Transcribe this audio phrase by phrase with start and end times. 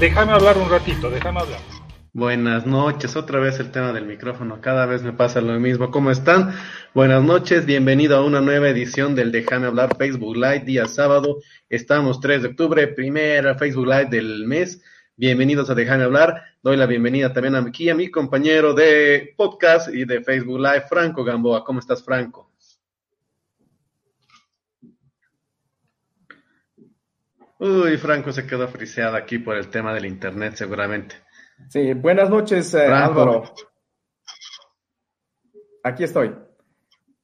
[0.00, 1.60] déjame hablar un ratito, déjame hablar.
[2.12, 5.90] Buenas noches, otra vez el tema del micrófono, cada vez me pasa lo mismo.
[5.90, 6.54] ¿Cómo están?
[6.94, 11.40] Buenas noches, bienvenido a una nueva edición del Déjame hablar Facebook Live, día sábado.
[11.68, 14.82] Estamos 3 de octubre, primera Facebook Live del mes.
[15.16, 16.42] Bienvenidos a Déjame hablar.
[16.62, 21.22] Doy la bienvenida también aquí a mi compañero de podcast y de Facebook Live, Franco
[21.22, 21.62] Gamboa.
[21.62, 22.49] ¿Cómo estás, Franco?
[27.60, 31.16] Uy, Franco se quedó friseado aquí por el tema del internet, seguramente.
[31.68, 33.52] Sí, buenas noches, eh, Álvaro.
[35.84, 36.34] Aquí estoy.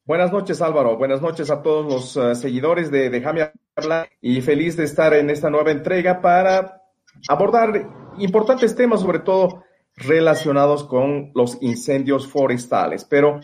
[0.04, 0.98] Buenas noches, Álvaro.
[0.98, 5.30] Buenas noches a todos los uh, seguidores de Déjame hablar y feliz de estar en
[5.30, 6.82] esta nueva entrega para
[7.28, 9.64] abordar importantes temas, sobre todo
[9.96, 13.06] relacionados con los incendios forestales.
[13.06, 13.40] Pero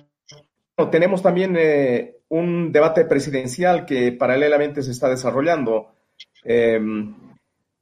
[0.77, 6.02] bueno, tenemos también eh, un debate presidencial que paralelamente se está desarrollando.
[6.45, 6.81] Eh,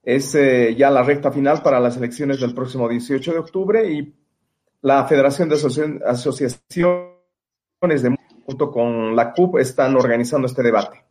[0.03, 0.33] es
[0.77, 4.14] ya la recta final para las elecciones del próximo 18 de octubre y
[4.83, 5.56] la Federación de
[6.06, 7.12] Asociaciones
[8.02, 11.09] de junto con la CUP están organizando este debate.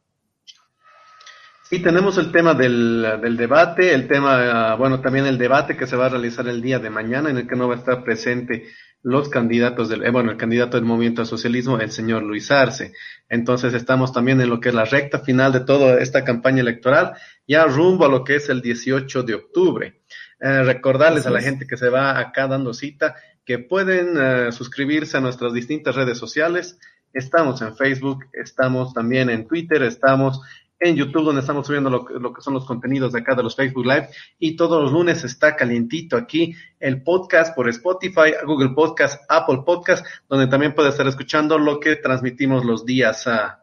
[1.69, 5.95] Sí, tenemos el tema del, del debate, el tema, bueno, también el debate que se
[5.95, 8.65] va a realizar el día de mañana, en el que no va a estar presente
[9.03, 12.93] los candidatos del, eh, bueno, el candidato del movimiento al socialismo, el señor Luis Arce.
[13.29, 17.13] Entonces estamos también en lo que es la recta final de toda esta campaña electoral,
[17.47, 20.01] ya rumbo a lo que es el 18 de octubre.
[20.39, 25.17] Eh, recordarles a la gente que se va acá dando cita que pueden eh, suscribirse
[25.17, 26.79] a nuestras distintas redes sociales.
[27.13, 30.41] Estamos en Facebook, estamos también en Twitter, estamos
[30.79, 33.85] en YouTube, donde estamos subiendo lo, que son los contenidos de acá de los Facebook
[33.85, 34.09] Live.
[34.39, 40.05] Y todos los lunes está calientito aquí el podcast por Spotify, Google Podcast, Apple Podcast,
[40.29, 43.61] donde también puede estar escuchando lo que transmitimos los días, a,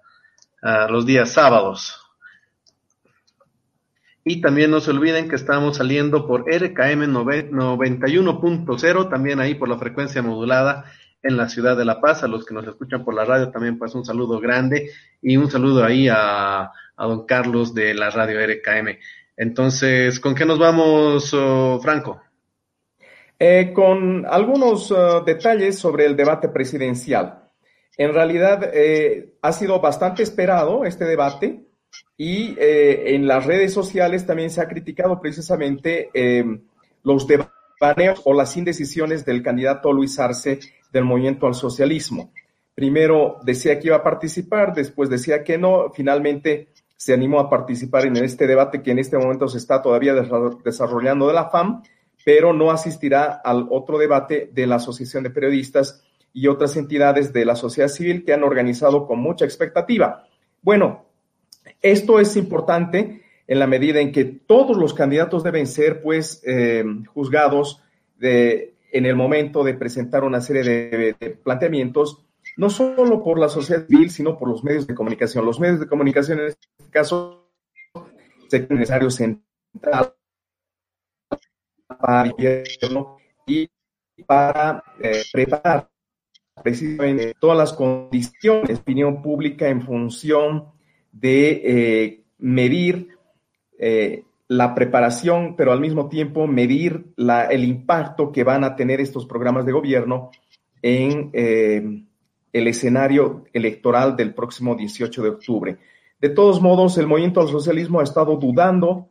[0.91, 2.03] los días sábados.
[4.25, 9.79] Y también no se olviden que estamos saliendo por RKM 91.0, también ahí por la
[9.79, 10.85] frecuencia modulada
[11.23, 12.25] en la ciudad de La Paz.
[12.25, 14.91] A los que nos escuchan por la radio también pues un saludo grande
[15.23, 18.99] y un saludo ahí a a don Carlos de la radio RKM.
[19.37, 22.21] Entonces, ¿con qué nos vamos, oh, Franco?
[23.39, 27.43] Eh, con algunos uh, detalles sobre el debate presidencial.
[27.99, 31.67] En realidad, eh, ha sido bastante esperado este debate
[32.17, 36.11] y eh, en las redes sociales también se ha criticado precisamente
[37.03, 40.59] los debates o las indecisiones del candidato Luis Arce
[40.91, 42.33] del Movimiento al Socialismo.
[42.75, 48.07] Primero decía que iba a participar, después decía que no, finalmente se animó a participar
[48.07, 50.15] en este debate que en este momento se está todavía
[50.65, 51.83] desarrollando de la FAM,
[52.25, 56.03] pero no asistirá al otro debate de la Asociación de Periodistas
[56.33, 60.27] y otras entidades de la sociedad civil que han organizado con mucha expectativa.
[60.63, 61.07] Bueno,
[61.83, 66.85] esto es importante en la medida en que todos los candidatos deben ser, pues, eh,
[67.15, 67.83] juzgados
[68.19, 72.26] de, en el momento de presentar una serie de planteamientos
[72.57, 75.45] no solo por la sociedad civil, sino por los medios de comunicación.
[75.45, 77.51] Los medios de comunicación en este caso
[78.51, 80.15] es necesario central
[81.99, 83.69] para el gobierno y
[84.27, 85.89] para eh, preparar
[86.63, 90.73] precisamente todas las condiciones de opinión pública en función
[91.13, 93.09] de eh, medir
[93.79, 99.01] eh, la preparación, pero al mismo tiempo medir la, el impacto que van a tener
[99.01, 100.31] estos programas de gobierno
[100.81, 102.06] en
[102.59, 105.79] el escenario electoral del próximo 18 de octubre.
[106.19, 109.09] De todos modos, el movimiento al socialismo ha estado dudando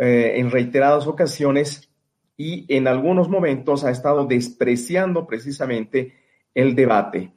[0.00, 1.90] eh, en reiteradas ocasiones
[2.36, 6.14] y en algunos momentos ha estado despreciando precisamente
[6.54, 7.32] el debate.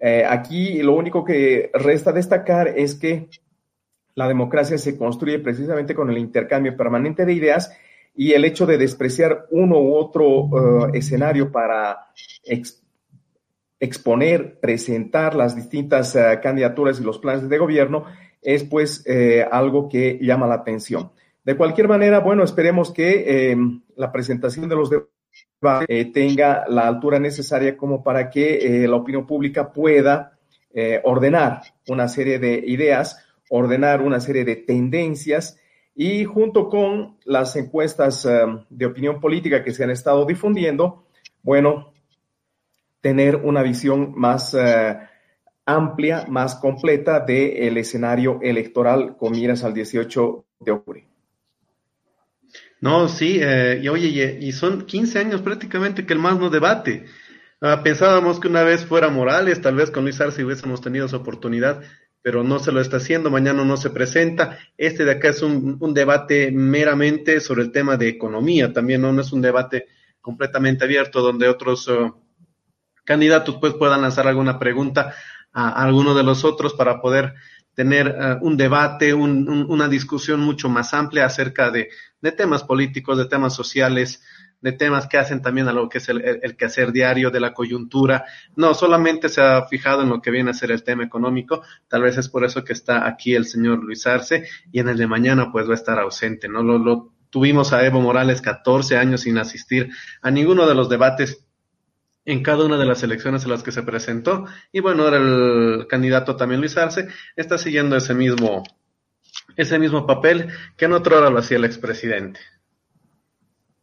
[0.00, 3.28] Eh, aquí lo único que resta destacar es que
[4.14, 7.76] la democracia se construye precisamente con el intercambio permanente de ideas
[8.14, 12.06] y el hecho de despreciar uno u otro eh, escenario para
[13.78, 18.04] exponer, presentar las distintas eh, candidaturas y los planes de gobierno
[18.40, 21.12] es pues eh, algo que llama la atención.
[21.44, 26.86] De cualquier manera, bueno, esperemos que em, la presentación de los debates eh, tenga la
[26.86, 30.32] altura necesaria como para que la opinión pública pueda
[31.04, 35.58] ordenar una serie de ideas, ordenar una serie de tendencias
[35.94, 41.06] y junto con las encuestas em, de opinión política que se han estado difundiendo,
[41.42, 41.94] bueno,
[43.06, 44.98] tener una visión más eh,
[45.64, 51.06] amplia, más completa del escenario electoral con miras al 18 de octubre.
[52.80, 57.04] No, sí, eh, y oye, y, son 15 años prácticamente que el más no debate.
[57.60, 61.18] Ah, pensábamos que una vez fuera Morales, tal vez con Luis Arce hubiésemos tenido esa
[61.18, 61.82] oportunidad,
[62.22, 64.58] pero no se lo está haciendo, mañana no se presenta.
[64.76, 69.20] Este de acá es un, debate meramente sobre el tema de economía, también ¿no?
[69.20, 69.86] es un debate
[70.20, 72.12] completamente abierto donde otros uh,
[73.06, 75.14] candidatos pues puedan lanzar alguna pregunta
[75.52, 77.34] a, alguno de los otros para poder
[77.74, 81.88] tener uh, un debate, una discusión mucho más amplia acerca de,
[82.36, 84.22] temas políticos, de temas sociales,
[84.60, 88.24] de temas que hacen también a lo que es el, quehacer diario de la coyuntura.
[88.56, 91.62] No, solamente se ha fijado en lo que viene a ser el tema económico.
[91.86, 94.96] Tal vez es por eso que está aquí el señor Luis Arce y en el
[94.96, 96.62] de mañana pues va a estar ausente, ¿no?
[96.62, 99.90] Lo, lo tuvimos a Evo Morales 14 años sin asistir
[100.22, 101.45] a ninguno de los debates
[102.26, 104.44] en cada una de las elecciones en las que se presentó.
[104.72, 107.06] Y bueno, ahora el candidato también Luis Arce
[107.36, 108.64] está siguiendo ese mismo,
[109.56, 112.40] ese mismo papel que en otro hora lo hacía el expresidente.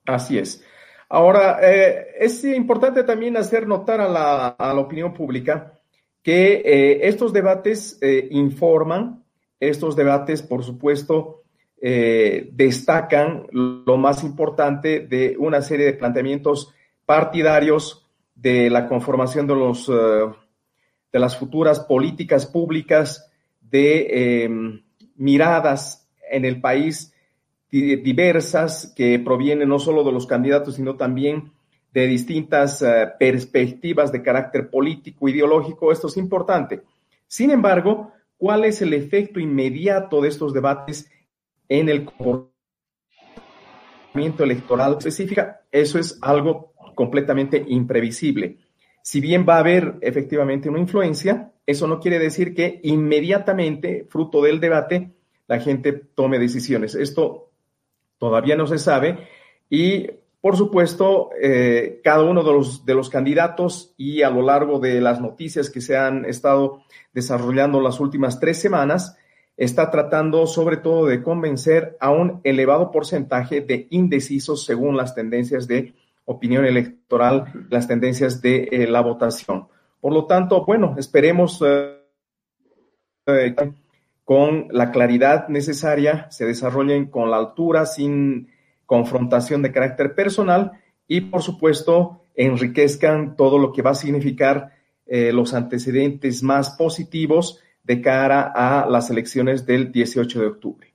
[0.05, 0.63] Así es.
[1.07, 5.79] Ahora, eh, es importante también hacer notar a la, opinión pública
[6.21, 9.23] que eh, estos debates eh, informan,
[9.59, 11.39] estos debates, por supuesto,
[11.85, 16.73] destacan lo más importante de una serie de planteamientos
[17.05, 18.02] partidarios
[18.35, 23.30] de la conformación de, los, de las futuras políticas públicas,
[23.62, 24.81] de
[25.15, 27.13] miradas en el país
[27.69, 31.51] diversas que provienen no solo de los candidatos, sino también
[31.91, 35.91] de distintas eh, perspectivas de carácter político, ideológico.
[35.91, 36.81] Esto es importante.
[37.27, 41.09] Sin embargo, ¿cuál es el efecto inmediato de estos debates
[41.69, 42.53] en el comportamiento
[44.44, 45.44] electoral específico?
[45.71, 48.57] Eso es algo completamente imprevisible.
[49.01, 54.41] Si bien va a haber efectivamente una influencia, eso no quiere decir que inmediatamente, fruto
[54.41, 55.11] del debate,
[55.47, 56.95] la gente tome decisiones.
[56.95, 57.49] Esto
[58.17, 59.27] todavía no se sabe.
[59.69, 60.07] Y,
[60.39, 65.01] por supuesto, eh, cada uno de los, de los candidatos y a lo largo de
[65.01, 69.17] las noticias que se han estado desarrollando las últimas tres semanas,
[69.55, 75.67] está tratando sobre todo de convencer a un elevado porcentaje de indecisos según las tendencias
[75.67, 75.93] de
[76.25, 79.67] opinión electoral, las tendencias de eh, la votación.
[79.99, 81.63] Por lo tanto, bueno, esperemos
[83.25, 83.55] eh,
[84.23, 88.49] con la claridad necesaria, se desarrollen con la altura, sin
[88.85, 90.71] confrontación de carácter personal
[91.07, 94.71] y, por supuesto, enriquezcan todo lo que va a significar
[95.05, 100.92] eh, los antecedentes más positivos de cara a las elecciones del 18 de octubre.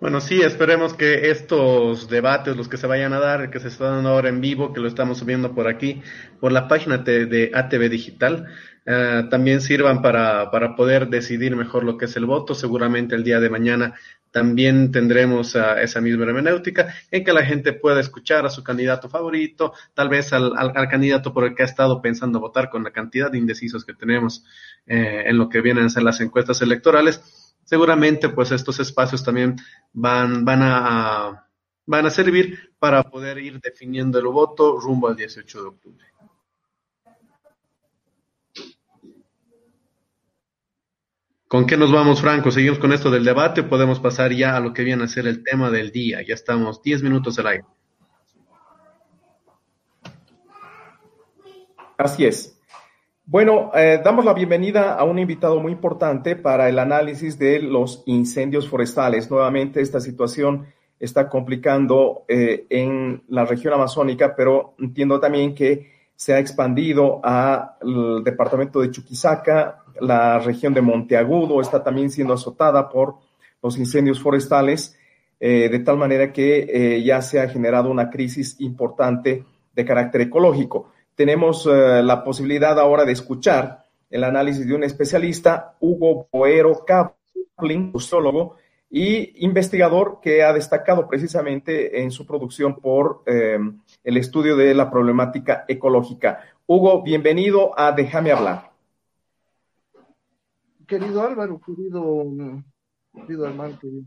[0.00, 3.96] Bueno, sí, esperemos que estos debates, los que se vayan a dar, que se están
[3.96, 6.02] dando ahora en vivo, que lo estamos subiendo por aquí,
[6.38, 8.46] por la página de ATV Digital,
[8.86, 12.54] eh, también sirvan para, para, poder decidir mejor lo que es el voto.
[12.54, 13.94] Seguramente el día de mañana
[14.30, 19.72] también tendremos esa misma hermenéutica en que la gente pueda escuchar a su candidato favorito,
[19.94, 23.32] tal vez al, al, candidato por el que ha estado pensando votar con la cantidad
[23.32, 24.44] de indecisos que tenemos
[24.86, 27.47] eh, en lo que vienen a ser las encuestas electorales.
[27.68, 29.54] Seguramente pues estos espacios también
[29.92, 31.50] van, van a,
[31.84, 36.06] van a servir para poder ir definiendo el voto rumbo al 18 de octubre.
[41.46, 42.50] ¿Con qué nos vamos, Franco?
[42.50, 45.44] ¿Seguimos con esto del debate podemos pasar ya a lo que viene a ser el
[45.44, 46.22] tema del día?
[46.22, 47.64] Ya estamos 10 minutos al aire.
[51.98, 52.57] Así es.
[53.30, 58.02] Bueno, eh, damos la bienvenida a un invitado muy importante para el análisis de los
[58.06, 59.30] incendios forestales.
[59.30, 60.64] Nuevamente, esta situación
[60.98, 68.24] está complicando eh, en la región amazónica, pero entiendo también que se ha expandido al
[68.24, 73.16] departamento de Chuquisaca, la región de Monteagudo está también siendo azotada por
[73.62, 74.98] los incendios forestales,
[75.38, 79.44] eh, de tal manera que eh, ya se ha generado una crisis importante
[79.74, 80.92] de carácter ecológico.
[81.18, 87.90] Tenemos eh, la posibilidad ahora de escuchar el análisis de un especialista, Hugo Boero Kaplan,
[87.92, 88.56] sociólogo
[88.88, 95.66] y investigador que ha destacado precisamente en su producción por el estudio de la problemática
[95.68, 96.40] ecológica.
[96.66, 98.68] Hugo, bienvenido a Déjame hablar
[100.88, 102.24] querido Álvaro, querido,
[103.14, 104.04] querido hermano, querido.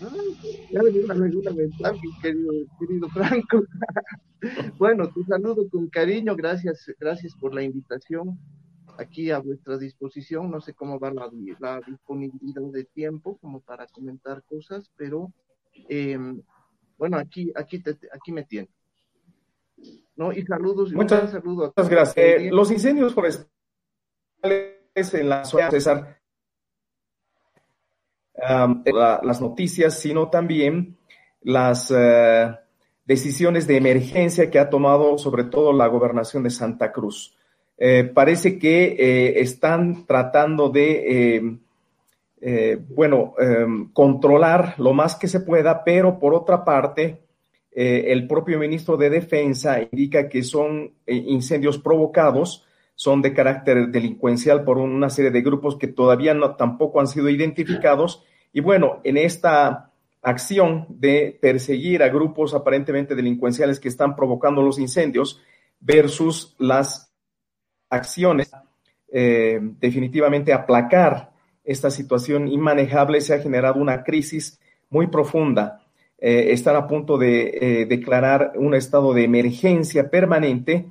[0.00, 3.62] Ya querido, querido Franco.
[4.78, 8.38] bueno, te saludo con cariño, gracias, gracias por la invitación
[8.98, 10.50] aquí a vuestra disposición.
[10.50, 15.32] No sé cómo va la, la disponibilidad de tiempo como para comentar cosas, pero
[15.88, 16.42] em,
[16.98, 18.68] bueno, aquí, aquí, te, aquí me tiene.
[20.16, 20.32] ¿No?
[20.32, 20.92] Y saludos.
[20.92, 22.16] Muchas, saludos muchas gracias.
[22.16, 23.48] Eh, los incendios forestales
[24.94, 26.23] en la zona César
[28.36, 30.96] las noticias, sino también
[31.42, 32.50] las eh,
[33.04, 37.36] decisiones de emergencia que ha tomado sobre todo la gobernación de Santa Cruz.
[37.76, 41.58] eh, parece que eh, están tratando de,
[42.94, 47.20] bueno, em, controlar lo más que se pueda, pero por otra parte,
[47.72, 52.63] el propio ministro de Defensa indica que son incendios provocados,
[52.94, 57.28] son de carácter delincuencial por una serie de grupos que todavía no, tampoco han sido
[57.28, 58.24] identificados.
[58.52, 59.90] Y bueno, en esta
[60.22, 65.40] acción de perseguir a grupos aparentemente delincuenciales que están provocando los incendios
[65.80, 67.12] versus las
[67.90, 68.50] acciones
[69.16, 71.30] eh, definitivamente aplacar
[71.62, 74.60] esta situación inmanejable, se ha generado una crisis
[74.90, 75.82] muy profunda.
[76.18, 80.86] Eh, están a punto de eh, declarar un estado de emergencia permanente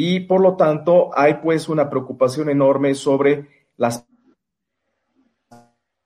[0.00, 4.06] y por lo tanto hay pues una preocupación enorme sobre las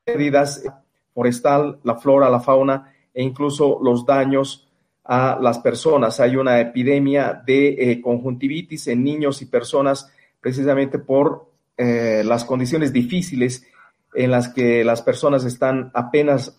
[0.03, 0.65] pérdidas
[1.13, 4.67] forestal, la flora, la fauna e incluso los daños
[5.05, 6.21] a las personas.
[6.21, 12.95] Hay una epidemia de eh, conjuntivitis en niños y personas precisamente por eh, las condiciones
[12.95, 13.67] difíciles
[14.15, 16.59] en las que las personas están apenas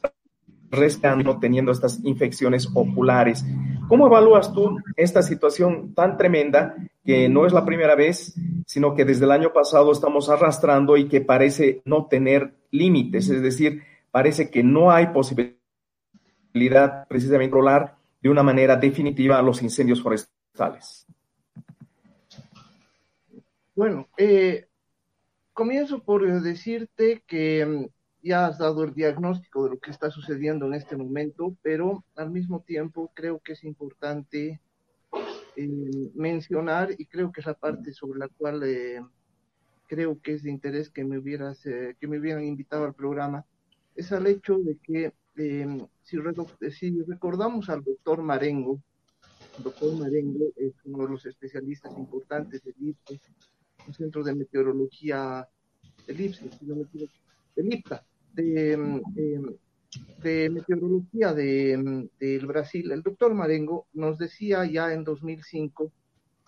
[0.70, 3.44] restando teniendo estas infecciones oculares.
[3.88, 8.34] ¿Cómo evalúas tú esta situación tan tremenda que no es la primera vez,
[8.66, 13.30] sino que desde el año pasado estamos arrastrando y que parece no tener límites?
[13.30, 15.60] Es decir, parece que no hay posibilidad
[17.08, 21.06] precisamente de controlar de una manera definitiva los incendios forestales.
[23.76, 24.68] Bueno, eh,
[25.52, 27.86] comienzo por decirte que mm,
[28.22, 32.32] ya has dado el diagnóstico de lo que está sucediendo en este momento, pero al
[32.32, 34.62] mismo tiempo creo que es importante
[35.56, 39.02] eh, mencionar, y creo que es la parte sobre la cual eh,
[39.88, 43.46] creo que es de interés que me hubieras, que me hubieran invitado al programa,
[43.96, 48.82] es al hecho de que em, si, recordamos al doctor Marengo,
[49.58, 53.20] el doctor Marengo es uno de los especialistas importantes del IPSE,
[53.88, 55.48] un centro de meteorología
[56.08, 57.14] del IPSE, si no me equivoco,
[57.56, 59.56] del IPTA, de, em, em,
[60.22, 62.92] de meteorología del de, Brasil.
[62.92, 65.92] El doctor Marengo nos decía ya en 2005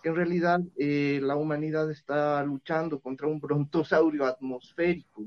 [0.01, 5.25] que en realidad eh, la humanidad está luchando contra un brontosaurio atmosférico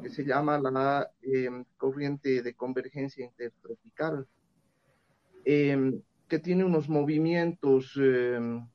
[0.00, 4.26] que se llama la em, corriente de convergencia intertropical,
[5.44, 8.66] em, que tiene unos movimientos, em,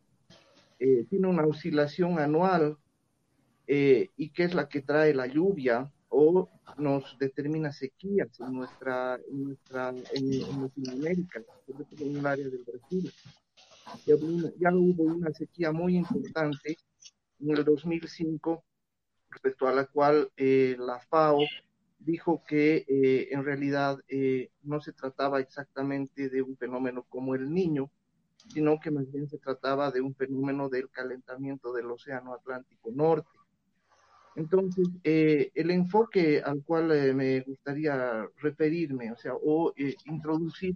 [0.79, 2.77] eh, tiene una oscilación anual
[3.65, 9.19] eh, y que es la que trae la lluvia o nos determina sequías en nuestra,
[9.29, 13.11] en nuestra, en, Latinoamérica, sobre todo en el área del Brasil.
[14.05, 14.15] Ya,
[14.59, 16.77] ya hubo una sequía muy importante
[17.39, 18.63] en el 2005
[19.29, 21.39] respecto a la cual eh, la FAO
[21.99, 27.51] dijo que eh, en realidad eh, no se trataba exactamente de un fenómeno como el
[27.53, 27.91] niño,
[28.47, 33.36] sino que más bien se trataba de un fenómeno del calentamiento del Océano Atlántico Norte.
[34.37, 39.73] Entonces, el enfoque al cual me gustaría referirme, o sea, o
[40.05, 40.75] introducir,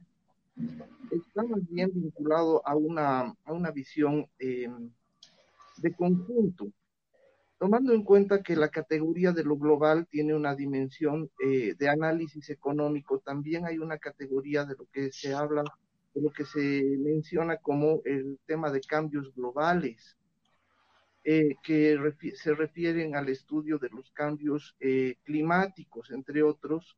[1.11, 6.71] está más bien vinculado a una, a una visión de conjunto,
[7.61, 12.49] tomando en cuenta que la categoría de lo global tiene una dimensión eh, de análisis
[12.49, 15.63] económico, también hay una categoría de lo que se habla,
[16.15, 20.17] de lo que se menciona como el tema de cambios globales,
[21.23, 21.97] eh, que
[22.35, 26.97] se refieren al estudio de los cambios eh, climáticos, entre otros,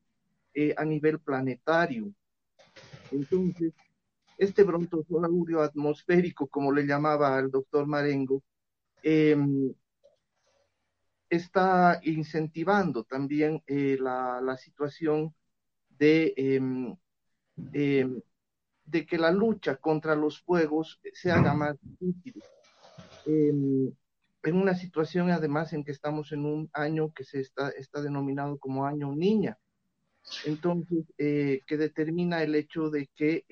[0.78, 2.14] a nivel planetario.
[3.10, 3.74] Entonces,
[4.38, 8.44] este brontosaurio atmosférico, como le llamaba el doctor Marengo,
[9.02, 9.74] em,
[11.30, 15.34] está incentivando también eh, la, situación
[15.90, 16.96] de, em,
[17.74, 18.22] em,
[18.86, 22.44] de que la lucha contra los fuegos se haga más difícil.
[24.44, 28.58] En una situación además en que estamos en un año que se está, está denominado
[28.58, 29.58] como año niña.
[30.46, 33.46] Entonces, eh, que determina el hecho de que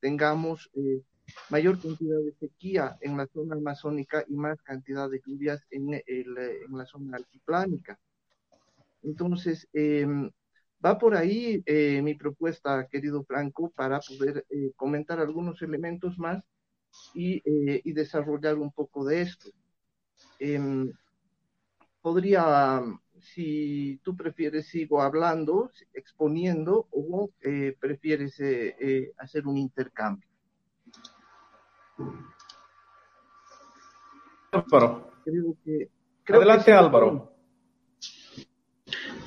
[0.00, 1.02] tengamos eh,
[1.50, 6.02] mayor cantidad de sequía en la zona amazónica y más cantidad de lluvias en, el,
[6.06, 7.98] en la zona altiplánica.
[9.02, 10.30] Entonces, em,
[10.84, 16.42] va por ahí eh, mi propuesta, querido Franco, para poder eh, comentar algunos elementos más
[17.14, 19.50] y, eh, y, desarrollar un poco de esto.
[20.44, 20.92] Em,
[22.02, 22.82] podría,
[23.20, 27.30] si tú prefieres, sigo hablando, exponiendo, o
[27.80, 28.40] prefieres
[29.18, 30.28] hacer un intercambio.
[34.52, 35.10] Álvaro.
[36.28, 37.34] Adelante, Álvaro.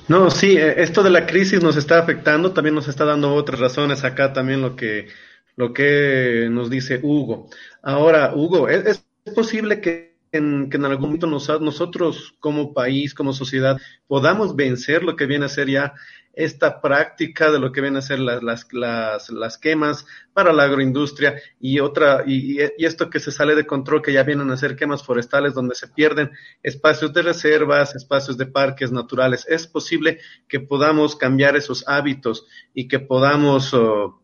[0.08, 3.60] No, sí, eh, esto de la crisis nos está afectando, también nos está dando otras
[3.60, 5.08] razones acá también lo que,
[5.56, 7.50] lo que nos dice Hugo.
[7.82, 13.78] Ahora, Hugo, ¿es, posible que en, que en algún momento nosotros como país, como sociedad,
[14.06, 15.94] podamos vencer lo que viene a ser ya
[16.38, 20.62] esta práctica de lo que viene a ser las, las, las, las quemas para la
[20.62, 24.56] agroindustria y otra, y, y, esto que se sale de control, que ya vienen a
[24.56, 26.30] ser quemas forestales donde se pierden
[26.62, 29.46] espacios de reservas, espacios de parques naturales.
[29.48, 34.22] Es posible que podamos cambiar esos hábitos y que podamos oh,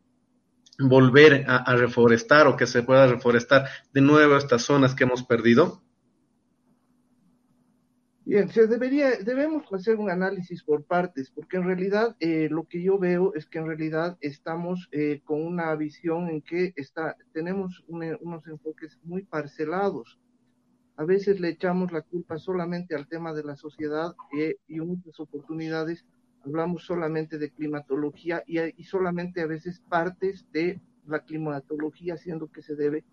[0.78, 5.82] volver a reforestar o que se pueda reforestar de nuevo estas zonas que hemos perdido.
[8.26, 12.82] Bien, se debería, debemos hacer un análisis por partes, porque en realidad eh, lo que
[12.82, 17.84] yo veo es que en realidad estamos eh, con una visión en que está, tenemos
[17.86, 20.18] un, unos enfoques muy parcelados.
[20.96, 24.88] A veces le echamos la culpa solamente al tema de la sociedad eh, y en
[24.88, 26.06] muchas oportunidades
[26.46, 32.62] hablamos solamente de climatología y, y solamente a veces partes de la climatología, siendo que
[32.62, 33.04] se debe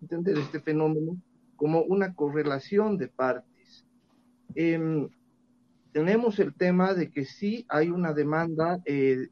[0.00, 1.20] entender este fenómeno
[1.56, 3.49] como una correlación de partes
[4.54, 5.08] eh,
[5.92, 9.28] tenemos el tema de que sí hay una demanda eh,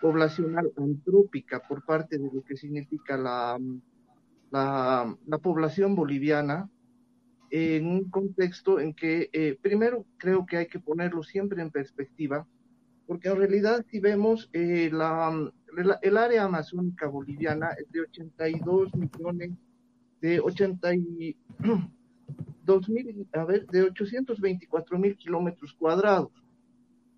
[0.00, 3.58] poblacional antrópica por parte de lo que significa la,
[4.50, 6.68] la, la población boliviana
[7.50, 12.46] en un contexto en que eh, primero creo que hay que ponerlo siempre en perspectiva,
[13.06, 14.90] porque en realidad si vemos eh,
[16.02, 19.50] el área amazónica boliviana es de 82 millones,
[20.20, 21.36] de 80 y,
[22.66, 26.32] 2000, a ver, de 824 mil kilómetros cuadrados.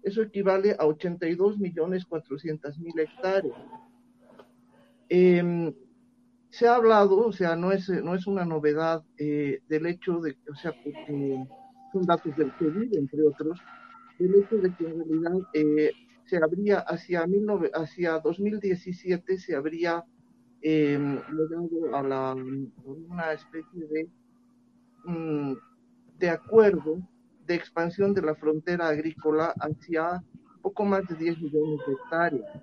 [0.03, 3.59] Eso equivale a 82 millones 400 mil hectáreas.
[5.09, 5.75] Eh,
[6.51, 10.37] se ha hablado, o sea, no es, no es una novedad eh, del hecho de,
[10.51, 10.73] o sea,
[11.93, 13.59] son datos del COVID, entre otros,
[14.19, 15.93] del hecho de que en realidad eh,
[16.25, 20.05] se habría, hacia, 19, hacia 2017 se habría
[20.63, 24.09] eh, llegado a, la, una especie de
[25.09, 25.55] Mm,
[26.19, 27.01] de acuerdo
[27.47, 30.23] de expansión de la frontera agrícola hacia
[30.61, 32.63] poco más de 10 millones de hectáreas.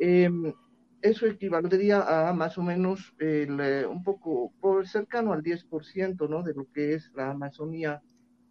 [0.00, 0.54] Eh,
[1.00, 6.42] eso equivaldría a más o menos eh, un poco por cercano al 10% ¿no?
[6.42, 8.02] de lo que es la Amazonía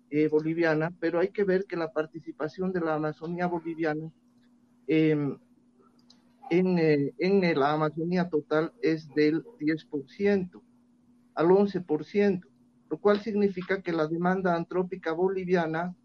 [0.09, 4.11] eh, boliviana, pero hay que ver que la participación de la Amazonía boliviana
[4.87, 5.37] em,
[6.49, 10.59] en, eh, en la Amazonía total es del 10%
[11.35, 12.48] al 11%
[12.89, 15.95] lo cual significa que la demanda antrópica boliviana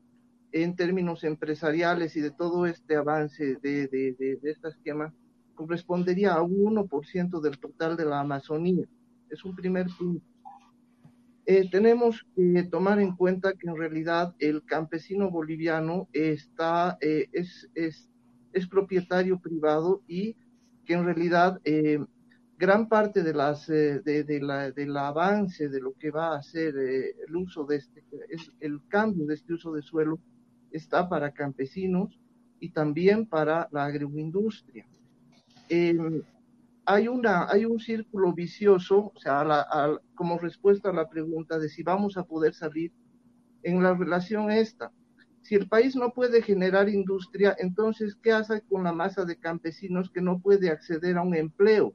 [0.52, 5.12] en términos empresariales y de todo este avance de, de, de, esta esquema
[5.54, 8.86] correspondería a un 1% del total de la Amazonía.
[9.30, 10.24] Es un primer punto.
[11.46, 17.68] Eh, tenemos que tomar en cuenta que en realidad el campesino boliviano está, eh, es,
[17.74, 18.08] es,
[18.52, 20.36] es, propietario privado y
[20.86, 21.98] que en realidad eh,
[22.64, 26.74] gran parte de las eh, de, la, del avance de lo que va a ser
[26.78, 30.18] eh, el uso de este es el cambio de este uso de suelo
[30.70, 32.18] está para campesinos
[32.60, 34.86] y también para la agroindustria.
[35.68, 36.22] Eh,
[36.86, 37.06] hay
[37.66, 39.44] un círculo vicioso o sea
[40.14, 42.92] como respuesta a la pregunta de si vamos a poder salir
[43.62, 44.90] en la relación esta.
[45.42, 50.10] Si el país no puede generar industria entonces qué hace con la masa de campesinos
[50.10, 51.94] que no puede acceder a un empleo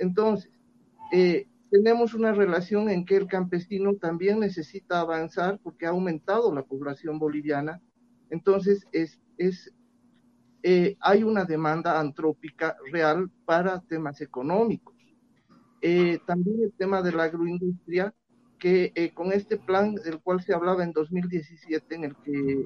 [0.00, 0.50] entonces,
[1.12, 6.64] eh, tenemos una relación en que el campesino también necesita avanzar porque ha aumentado la
[6.64, 7.80] población boliviana.
[8.30, 9.72] Entonces, es, es,
[10.62, 14.96] eh, hay una demanda antrópica real para temas económicos.
[15.82, 18.14] Eh, también el tema de la agroindustria,
[18.58, 22.64] que con este plan del cual se hablaba en 2017, en el que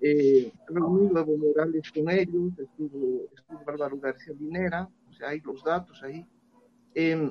[0.00, 6.02] eh, reunido Evo Morales con ellos, estuvo, estuvo Álvaro García Linera, sea, hay los datos
[6.02, 6.26] ahí.
[6.94, 7.30] Eh,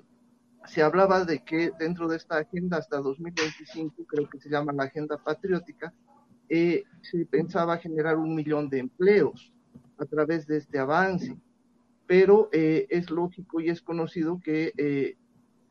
[0.65, 4.85] se hablaba de que dentro de esta agenda hasta 2025, creo que se llama la
[4.85, 5.93] agenda patriótica,
[6.49, 9.53] eh, se pensaba generar un millón de empleos
[9.97, 11.37] a través de este avance.
[12.07, 15.17] Pero eh, es lógico y es conocido que eh,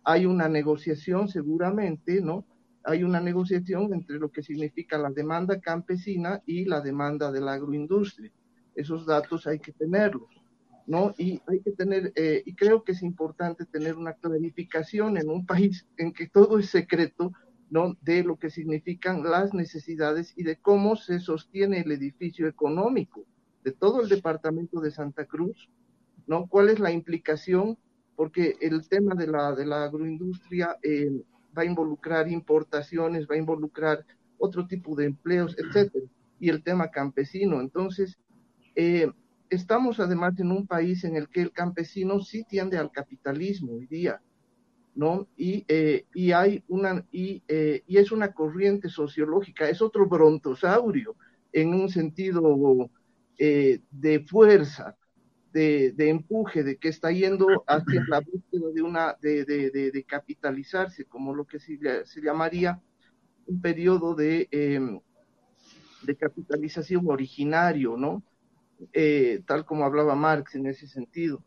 [0.05, 2.45] hay una negociación seguramente, ¿no?
[2.85, 7.55] Hay una negociación entre lo que significa la demanda campesina y la demanda de la
[7.55, 8.31] agroindustria.
[8.75, 10.29] Esos datos hay que tenerlos.
[10.87, 11.15] ¿no?
[11.17, 15.47] Y hay que tener, eh, y creo que es importante tener una clarificación en un
[15.47, 17.33] país en que todo es secreto,
[17.71, 17.97] ¿no?
[18.03, 23.25] De lo que significan las necesidades y de cómo se sostiene el edificio económico
[23.65, 25.71] de todo el departamento de Santa Cruz,
[26.27, 26.47] ¿no?
[26.47, 27.79] ¿Cuál es la implicación?
[28.15, 31.23] Porque el tema de la, de la agroindustria eh,
[31.57, 34.05] va a involucrar importaciones, va a involucrar
[34.39, 36.07] otro tipo de empleos, etcétera,
[36.41, 37.61] y el tema campesino.
[37.61, 38.19] Entonces,
[38.75, 39.11] eh,
[39.51, 43.87] estamos además en un país en el que el campesino sí tiende al capitalismo hoy
[43.87, 44.21] día.
[44.95, 45.27] ¿no?
[45.37, 51.17] Y, eh, y hay una, y, eh, y, es una corriente sociológica, es otro brontosaurio
[51.53, 52.91] en un sentido
[53.39, 54.97] eh, de fuerza,
[55.55, 61.05] de, empuje, de que está yendo hacia la búsqueda de una, de, de, de capitalizarse,
[61.05, 62.81] como lo que se, se llamaría
[63.47, 65.01] un periodo de, em,
[66.03, 68.23] de capitalización originario, ¿no?
[69.47, 71.43] tal como hablaba Marx en ese sentido.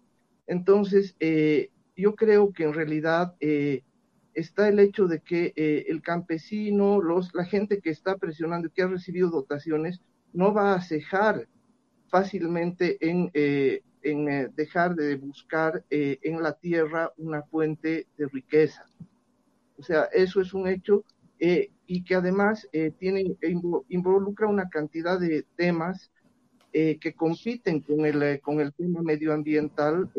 [0.48, 3.84] Entonces, eh, yo creo que en realidad eh,
[4.34, 8.84] está el hecho de que eh, el campesino, los, la gente que está presionando, que
[8.84, 10.00] ha recibido dotaciones,
[10.32, 11.48] no va a cejar
[12.10, 18.86] fácilmente en, eh, en dejar de buscar en la tierra una fuente de riqueza.
[19.78, 21.04] O sea, eso es un hecho
[21.40, 22.68] y que además
[23.00, 23.36] tiene,
[23.90, 26.12] involucra una cantidad de temas
[26.72, 30.10] que compiten con el, con el tema medioambiental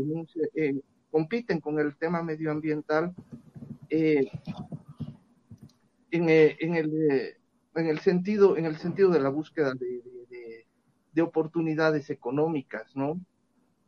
[1.11, 3.15] compiten con el tema medioambiental
[3.91, 4.31] eh,
[6.11, 7.37] en, eh, el, eh,
[7.75, 10.03] en, el, sentido, en el sentido de la búsqueda de,
[11.13, 13.21] de oportunidades económicas, ¿no?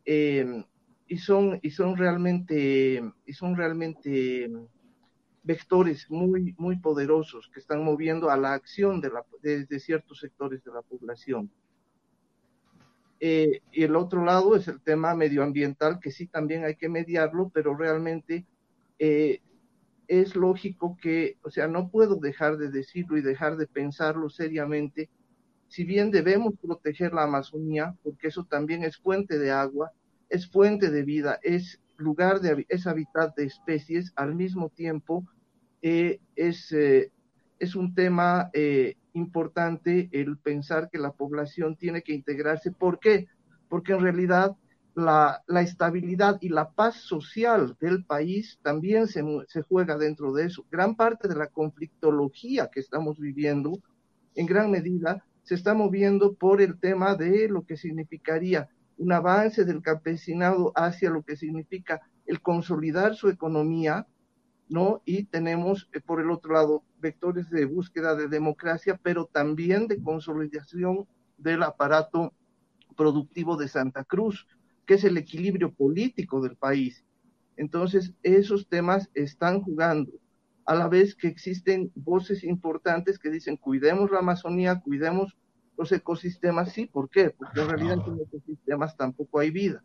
[0.05, 4.49] Y son, y son realmente, y son realmente
[5.43, 9.25] vectores muy, muy poderosos que están moviendo a la acción de, la,
[9.79, 11.51] ciertos sectores de la población.
[13.19, 17.51] Eh, y el otro lado es el tema medioambiental, que sí también hay que mediarlo,
[17.53, 18.45] pero realmente
[18.97, 19.41] eh,
[20.07, 25.09] es lógico que, o sea, no puedo dejar de decirlo y dejar de pensarlo seriamente.
[25.71, 29.93] Si bien debemos proteger la Amazonía, porque eso también es fuente de agua,
[30.27, 35.25] es fuente de vida, es lugar de, es hábitat de especies, al mismo tiempo
[35.81, 37.13] eh, es, eh,
[37.57, 42.71] es un tema eh, importante el pensar que la población tiene que integrarse.
[42.71, 43.29] ¿Por qué?
[43.69, 44.57] Porque en realidad
[44.93, 50.47] la, la estabilidad y la paz social del país también se, se, juega dentro de
[50.47, 50.65] eso.
[50.69, 53.79] Gran parte de la conflictología que estamos viviendo,
[54.35, 59.65] en gran medida, se está moviendo por el tema de lo que significaría un avance
[59.65, 64.07] del campesinado hacia lo que significa el consolidar su economía,
[64.69, 65.01] ¿no?
[65.05, 70.01] Y tenemos, eh, por el otro lado, vectores de búsqueda de democracia, pero también de
[70.01, 72.33] consolidación del aparato
[72.95, 74.47] productivo de Santa Cruz,
[74.85, 77.03] que es el equilibrio político del país.
[77.57, 80.11] Entonces, esos temas están jugando,
[80.65, 85.37] a la vez que existen voces importantes que dicen, cuidemos la Amazonía, cuidemos
[85.77, 86.71] los ecosistemas.
[86.71, 87.31] Sí, ¿por qué?
[87.31, 89.83] Porque en realidad en los ecosistemas tampoco hay vida.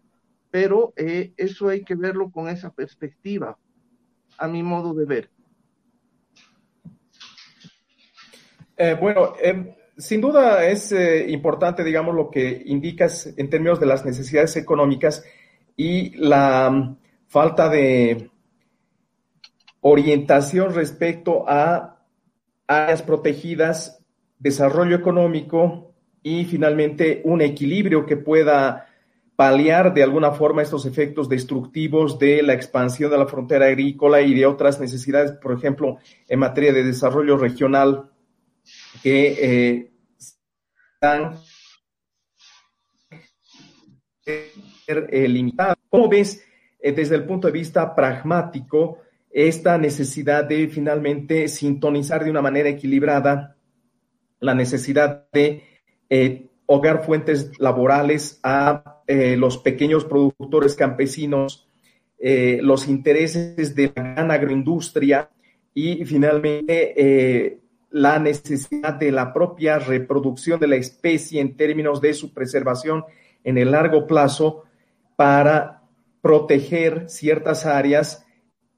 [0.50, 3.58] Pero eh, eso hay que verlo con esa perspectiva
[4.38, 5.30] a mi modo de ver.
[8.76, 13.86] Eh, bueno, eh, sin duda es eh, importante, digamos, lo que indicas en términos de
[13.86, 15.24] las necesidades económicas
[15.76, 18.30] y la um, falta de
[19.88, 22.00] orientación respecto a
[22.66, 24.04] áreas protegidas,
[24.36, 25.94] desarrollo económico
[26.24, 28.88] y finalmente un equilibrio que pueda
[29.36, 34.34] paliar de alguna forma estos efectos destructivos de la expansión de la frontera agrícola y
[34.34, 38.10] de otras necesidades, por ejemplo, en materia de desarrollo regional
[39.04, 39.92] que eh,
[40.94, 41.38] están
[44.26, 45.76] eh, limitadas.
[45.88, 46.42] ¿Cómo ves
[46.80, 49.05] eh, desde el punto de vista pragmático
[49.36, 53.58] esta necesidad de finalmente sintonizar de una manera equilibrada
[54.40, 55.62] la necesidad de
[56.08, 61.68] eh, hogar fuentes laborales a eh, los pequeños productores campesinos,
[62.18, 65.28] eh, los intereses de la gran agroindustria
[65.74, 72.14] y finalmente eh, la necesidad de la propia reproducción de la especie en términos de
[72.14, 73.04] su preservación
[73.44, 74.64] en el largo plazo
[75.14, 75.82] para
[76.22, 78.25] proteger ciertas áreas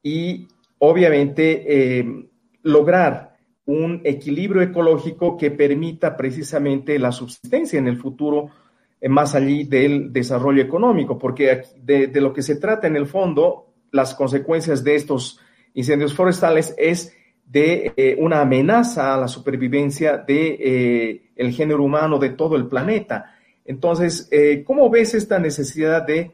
[0.03, 2.31] y obviamente
[2.63, 3.37] lograr
[3.69, 8.51] un equilibrio ecológico que permita precisamente la subsistencia en el futuro
[9.01, 13.07] eh, más allí del desarrollo económico, porque de, de, lo que se trata en el
[13.07, 15.39] fondo, las consecuencias de estos
[15.75, 22.19] incendios forestales es de eh, una amenaza a la supervivencia de eh, el género humano
[22.19, 23.35] de todo el planeta.
[23.65, 26.33] Entonces, eh, ¿cómo ves esta necesidad de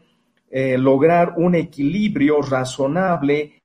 [0.51, 3.61] eh, lograr un equilibrio razonable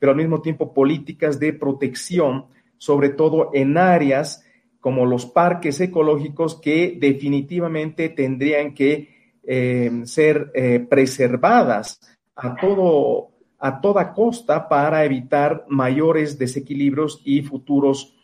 [0.00, 2.46] pero al mismo tiempo políticas de protección,
[2.78, 4.44] sobre todo en áreas
[4.80, 12.00] como los parques ecológicos que definitivamente tendrían que eh, ser eh, preservadas
[12.34, 13.28] a todo
[13.60, 18.16] a toda costa para evitar mayores desequilibrios y futuros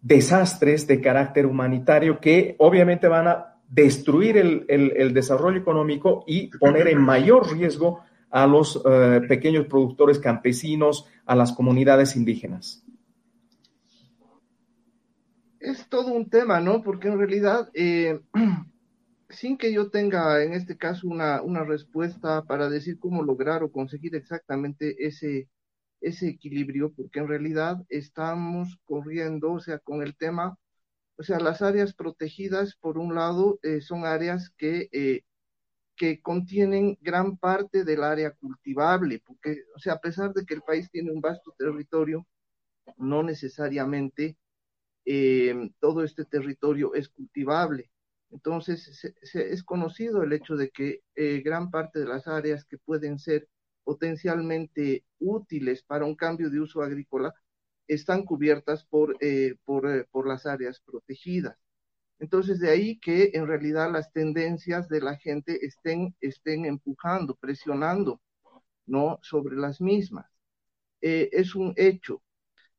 [0.00, 7.00] desastres de carácter humanitario que obviamente van a destruir el, desarrollo económico y poner en
[7.00, 12.84] mayor riesgo a los eh, pequeños productores campesinos, a las comunidades indígenas.
[15.58, 16.82] Es todo un tema, ¿no?
[16.82, 18.20] Porque en realidad, eh,
[19.28, 23.72] sin que yo tenga en este caso una, una respuesta para decir cómo lograr o
[23.72, 25.48] conseguir exactamente ese,
[26.00, 30.56] ese equilibrio, porque en realidad estamos corriendo, o sea, con el tema,
[31.16, 35.22] o sea, las áreas protegidas, por un lado, eh, son áreas que, eh,
[35.96, 40.62] que contienen gran parte del área cultivable, porque, o sea, a pesar de que el
[40.62, 42.26] país tiene un vasto territorio,
[42.98, 44.36] no necesariamente
[45.06, 47.90] eh, todo este territorio es cultivable.
[48.30, 51.02] Entonces, es conocido el hecho de que
[51.44, 53.48] gran parte de las áreas que pueden ser
[53.84, 57.32] potencialmente útiles para un cambio de uso agrícola
[57.88, 61.56] están cubiertas por, eh, por, eh, por, las áreas protegidas.
[62.18, 68.20] Entonces, de ahí que en realidad las tendencias de la gente estén, estén empujando, presionando,
[68.86, 69.18] ¿no?
[69.22, 70.26] Sobre las mismas.
[71.00, 72.22] Eh, es un hecho.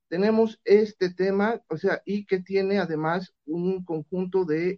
[0.08, 4.78] Tenemos este tema, o sea, y que tiene además un conjunto de,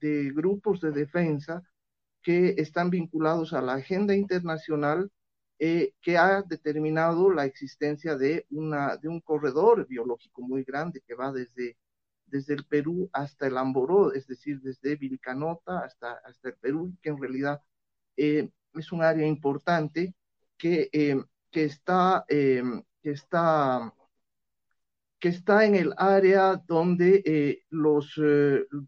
[0.00, 1.62] de grupos de defensa
[2.22, 5.10] que están vinculados a la agenda internacional
[5.62, 11.14] eh, que ha determinado la existencia de, una, de un corredor biológico muy grande que
[11.14, 11.76] va desde,
[12.24, 17.10] desde el Perú hasta el Amboró, es decir, desde Vilcanota hasta, hasta el Perú, que
[17.10, 17.62] en realidad
[18.16, 20.14] eh, es un área importante
[20.56, 23.92] que, eh, que, está, que, está,
[25.18, 28.18] que está en el área donde, los,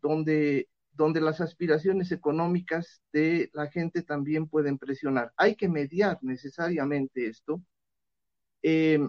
[0.00, 5.32] donde donde las aspiraciones económicas de la gente también pueden presionar.
[5.36, 7.62] Hay que mediar necesariamente esto.
[8.62, 9.00] Eh,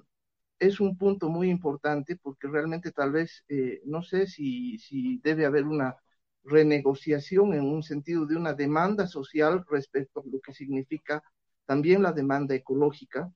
[0.60, 5.66] es un punto muy importante porque realmente tal vez, eh, no sé si, debe haber
[5.66, 5.98] una
[6.44, 11.24] renegociación en un sentido de una demanda social respecto a lo que significa
[11.66, 13.32] también la demanda ecológica.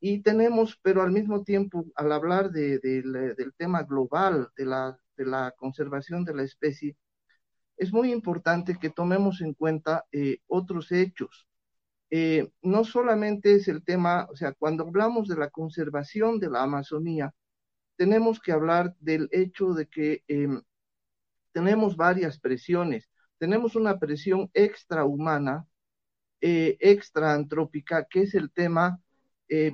[0.00, 6.24] Y tenemos, pero al mismo tiempo, al hablar de, del tema global de la conservación
[6.24, 6.96] de la especie,
[7.78, 11.46] es muy importante que tomemos en cuenta eh, otros hechos.
[12.10, 16.62] Eh, no solamente es el tema, o sea, cuando hablamos de la conservación de la
[16.62, 17.34] Amazonía,
[17.96, 20.62] tenemos que hablar del hecho de que em,
[21.52, 23.08] tenemos varias presiones.
[23.38, 25.66] Tenemos una presión extrahumana,
[26.40, 29.00] eh, extraantrópica, que es el tema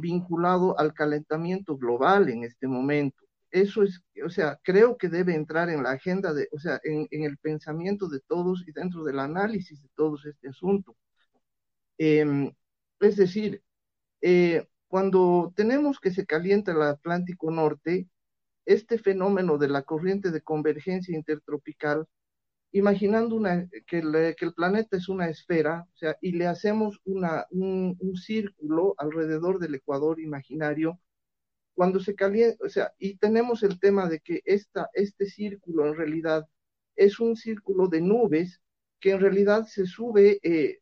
[0.00, 3.23] vinculado al calentamiento global en este momento
[3.54, 7.06] eso es, o sea, creo que debe entrar en la agenda de, o sea, en,
[7.10, 10.96] el pensamiento de todos y dentro del análisis de todos este asunto.
[11.98, 12.52] Em,
[13.00, 13.62] es decir,
[14.22, 18.08] eh, cuando tenemos que se calienta el Atlántico Norte,
[18.66, 22.06] este fenómeno de la corriente de convergencia intertropical,
[22.72, 27.96] imaginando una, que, el planeta es una esfera, o sea, y le hacemos una, un,
[28.00, 30.98] un círculo alrededor del ecuador imaginario,
[31.74, 35.96] cuando se calienta, o sea, y tenemos el tema de que esta, este círculo en
[35.96, 36.46] realidad
[36.96, 38.60] es un círculo de nubes
[39.00, 40.78] que en realidad se sube, eh,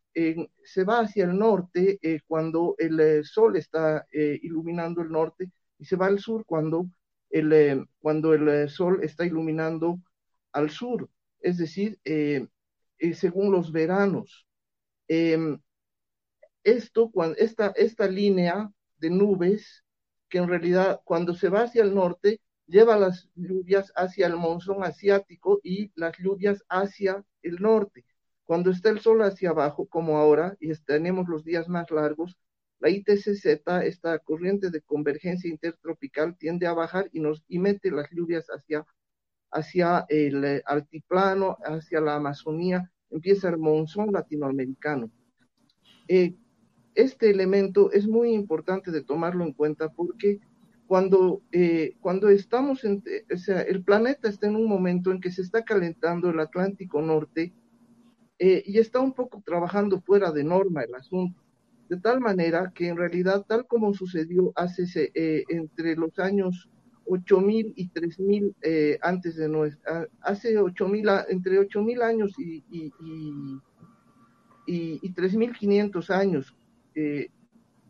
[0.62, 5.84] se va hacia el norte eh, cuando el eh, sol está iluminando el norte y
[5.86, 6.86] se va al sur cuando
[7.30, 9.98] el, cuando el sol está iluminando
[10.52, 11.08] al sur,
[11.40, 11.98] es decir,
[13.14, 14.46] según los veranos.
[15.08, 15.58] Em,
[16.62, 19.81] esto, cuando, esta, esta línea de nubes
[20.32, 24.82] que en realidad cuando se va hacia el norte lleva las lluvias hacia el monzón
[24.82, 28.06] asiático y las lluvias hacia el norte.
[28.44, 32.38] Cuando está el sol hacia abajo, como ahora, y tenemos los días más largos,
[32.78, 33.44] la ITCZ,
[33.84, 38.86] esta corriente de convergencia intertropical, tiende a bajar y nos y mete las lluvias hacia,
[39.50, 45.10] hacia el eh, altiplano, hacia la Amazonía, empieza el monzón latinoamericano.
[46.08, 46.36] Eh,
[46.94, 50.40] este elemento es muy importante de tomarlo en cuenta porque
[50.86, 53.02] cuando, eh, cuando estamos en,
[53.32, 57.00] o sea, el planeta está en un momento en que se está calentando el Atlántico
[57.00, 57.54] Norte
[58.38, 61.40] eh, y está un poco trabajando fuera de norma el asunto,
[61.88, 66.68] de tal manera que en realidad, tal como sucedió hace eh, entre los años
[67.06, 68.54] 8000 y 3000
[69.00, 72.92] antes de nuestra, hace 8000, entre 8000 años y, y,
[74.66, 76.54] y, y 3500 años,
[76.94, 77.28] eh,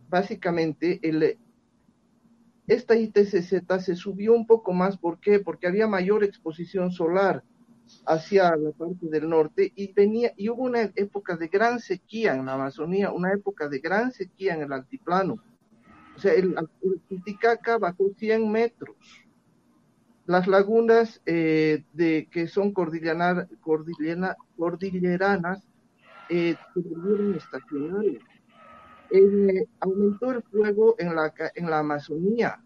[0.08, 1.38] básicamente el,
[2.66, 5.40] esta ITCZ se subió un poco más, ¿por qué?
[5.40, 7.42] Porque había mayor exposición solar
[8.06, 12.46] hacia la parte del norte y venía y hubo una época de gran sequía en
[12.46, 15.42] la Amazonía, una época de gran sequía en el altiplano.
[16.16, 16.54] O sea, el,
[17.08, 18.96] Titicaca bajó 100 metros
[20.26, 23.48] las lagunas de, que son cordilleranas
[26.74, 28.22] se volvieron estacionarias.
[29.80, 32.62] Aumentó el fuego en la, en la Amazonía,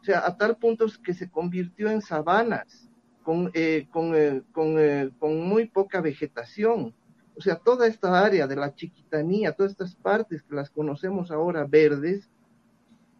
[0.00, 2.88] o sea, a tal punto que se convirtió en sabanas
[3.22, 3.52] con,
[3.90, 6.94] con, con, con muy poca vegetación.
[7.36, 11.64] O sea, toda esta área de la chiquitanía, todas estas partes que las conocemos ahora
[11.64, 12.28] verdes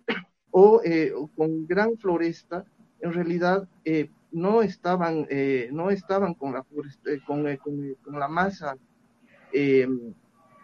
[0.51, 2.65] o, eh, con gran floresta,
[3.01, 6.65] en realidad eh, no estaban eh, no estaban con la
[7.27, 8.77] con, con, la masa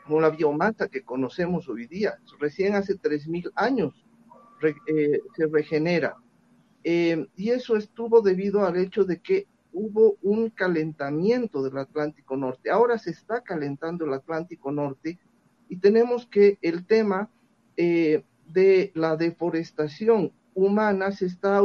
[0.06, 2.18] con la biomasa que conocemos hoy día.
[2.38, 4.04] Recién hace 3.000 años
[5.36, 6.16] se regenera.
[6.82, 12.70] y eso estuvo debido al hecho de que hubo un calentamiento del Atlántico Norte.
[12.70, 15.18] Ahora se está calentando el Atlántico Norte
[15.68, 17.30] y tenemos que el tema
[17.76, 21.60] eh, de la deforestación humana se está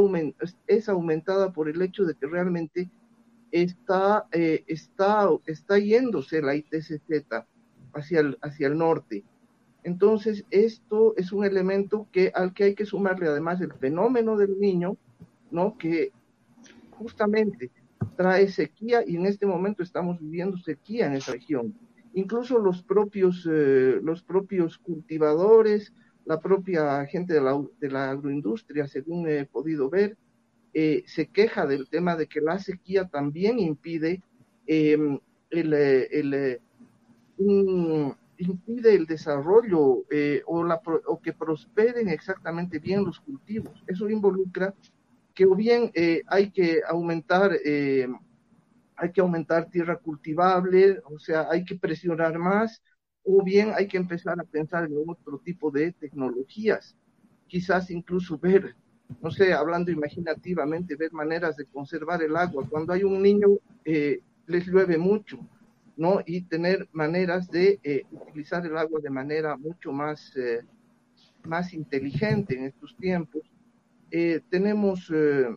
[0.66, 2.90] es aumentada por el hecho de que realmente
[3.52, 7.00] está, eh, está, está yéndose la ITCZ
[7.94, 9.24] hacia el, hacia el norte.
[9.82, 14.58] Entonces, esto es un elemento que, al que hay que sumarle además el fenómeno del
[14.58, 14.96] niño,
[15.50, 15.78] ¿no?
[15.78, 16.12] Que
[16.90, 17.70] justamente
[18.16, 21.74] trae sequía y en este momento estamos viviendo sequía en esa región.
[22.12, 25.94] Incluso los propios, eh, los propios cultivadores,
[26.26, 30.16] la propia gente de la, de la agroindustria, según he podido ver,
[30.74, 34.22] eh, se queja del tema de que la sequía también impide
[34.66, 35.18] em,
[35.50, 36.60] el, el
[37.40, 40.80] impide el desarrollo eh, o, la,
[41.22, 43.82] que prosperen exactamente bien los cultivos.
[43.86, 44.74] Eso involucra
[45.34, 48.06] que o bien eh, hay que aumentar eh,
[49.00, 52.82] hay que aumentar tierra cultivable, o sea, hay que presionar más,
[53.24, 56.94] o bien hay que empezar a pensar en otro tipo de tecnologías,
[57.46, 58.76] quizás incluso ver,
[59.22, 62.66] no sé, hablando imaginativamente, ver maneras de conservar el agua.
[62.68, 63.48] Cuando hay un niño,
[63.86, 65.38] eh, les llueve mucho,
[66.00, 66.20] ¿no?
[66.26, 70.34] Y tener maneras de utilizar el agua de manera mucho más,
[71.44, 73.42] más inteligente en estos tiempos
[74.10, 75.56] eh, tenemos, eh,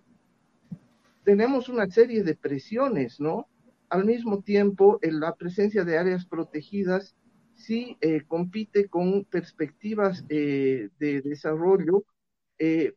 [1.24, 3.48] tenemos una serie de presiones, ¿no?
[3.90, 7.16] Al mismo tiempo, en la presencia de áreas protegidas
[7.56, 12.04] sí eh, compite con perspectivas de desarrollo.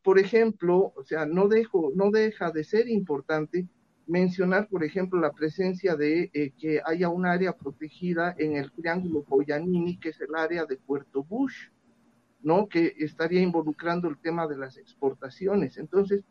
[0.03, 3.67] por ejemplo, o sea, no, dejo, no deja de ser importante
[4.07, 9.99] mencionar, por ejemplo, la presencia de que haya un área protegida en el Triángulo Poyanini,
[9.99, 11.69] que es el área de Puerto Bush.
[12.43, 12.69] ¿no?
[12.69, 15.79] Que estaría involucrando el tema de las exportaciones.
[15.79, 16.23] Entonces,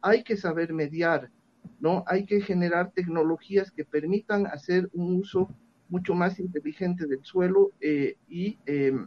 [0.00, 1.30] hay que saber mediar,
[1.80, 2.02] ¿no?
[2.06, 5.54] Hay que generar tecnologías que permitan hacer un uso
[5.88, 9.06] mucho más inteligente del suelo eh, y em,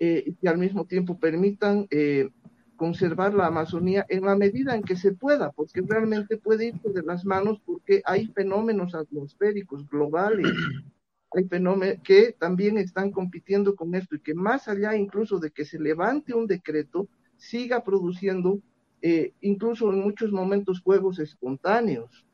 [0.00, 2.28] eh, que al mismo tiempo permitan eh,
[2.76, 7.02] conservar la Amazonía en la medida en que se pueda, porque realmente puede irse de
[7.02, 10.46] las manos porque hay fenómenos atmosféricos globales
[11.36, 15.64] hay fenómenos que también están compitiendo con esto y que más allá incluso de que
[15.64, 18.60] se levante un decreto, siga produciendo
[19.02, 22.24] eh, incluso en muchos momentos fuegos espontáneos,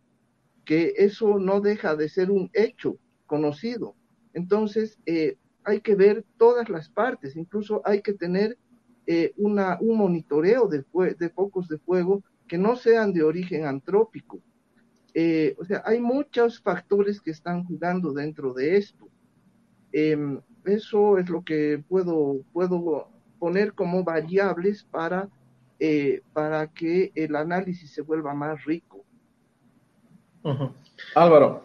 [0.64, 3.96] que eso no deja de ser un hecho conocido.
[4.32, 8.56] Entonces, eh, hay que ver todas las partes, incluso hay que tener
[9.06, 10.84] eh, una, un monitoreo de,
[11.18, 14.40] de focos de fuego que no sean de origen antrópico,
[15.14, 19.08] eh, o sea, hay muchos factores que están jugando dentro de esto.
[19.92, 25.28] Em, eso es lo que puedo, puedo poner como variables para,
[25.78, 29.04] eh, para que el análisis se vuelva más rico.
[31.14, 31.64] Álvaro.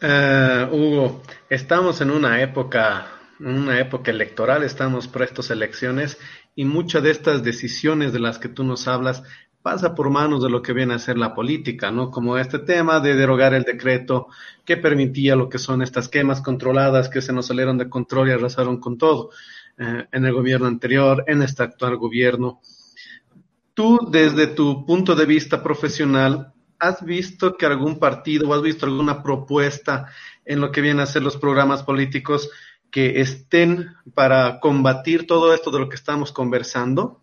[0.00, 3.06] Eh, Hugo, estamos en una época,
[3.44, 6.18] una época electoral, estamos prestos a elecciones
[6.54, 9.22] y muchas de estas decisiones de las que tú nos hablas
[9.62, 12.10] pasa por manos de lo que viene a ser la política, ¿no?
[12.10, 14.26] Como este tema de derogar el decreto
[14.64, 18.32] que permitía lo que son estas quemas controladas que se nos salieron de control y
[18.32, 19.30] arrasaron con todo
[19.78, 22.60] eh, en el gobierno anterior, en este actual gobierno.
[23.74, 28.84] Tú, desde tu punto de vista profesional, ¿has visto que algún partido o has visto
[28.84, 30.06] alguna propuesta
[30.44, 32.50] en lo que viene a ser los programas políticos
[32.92, 37.22] que estén para combatir todo esto de lo que estamos conversando?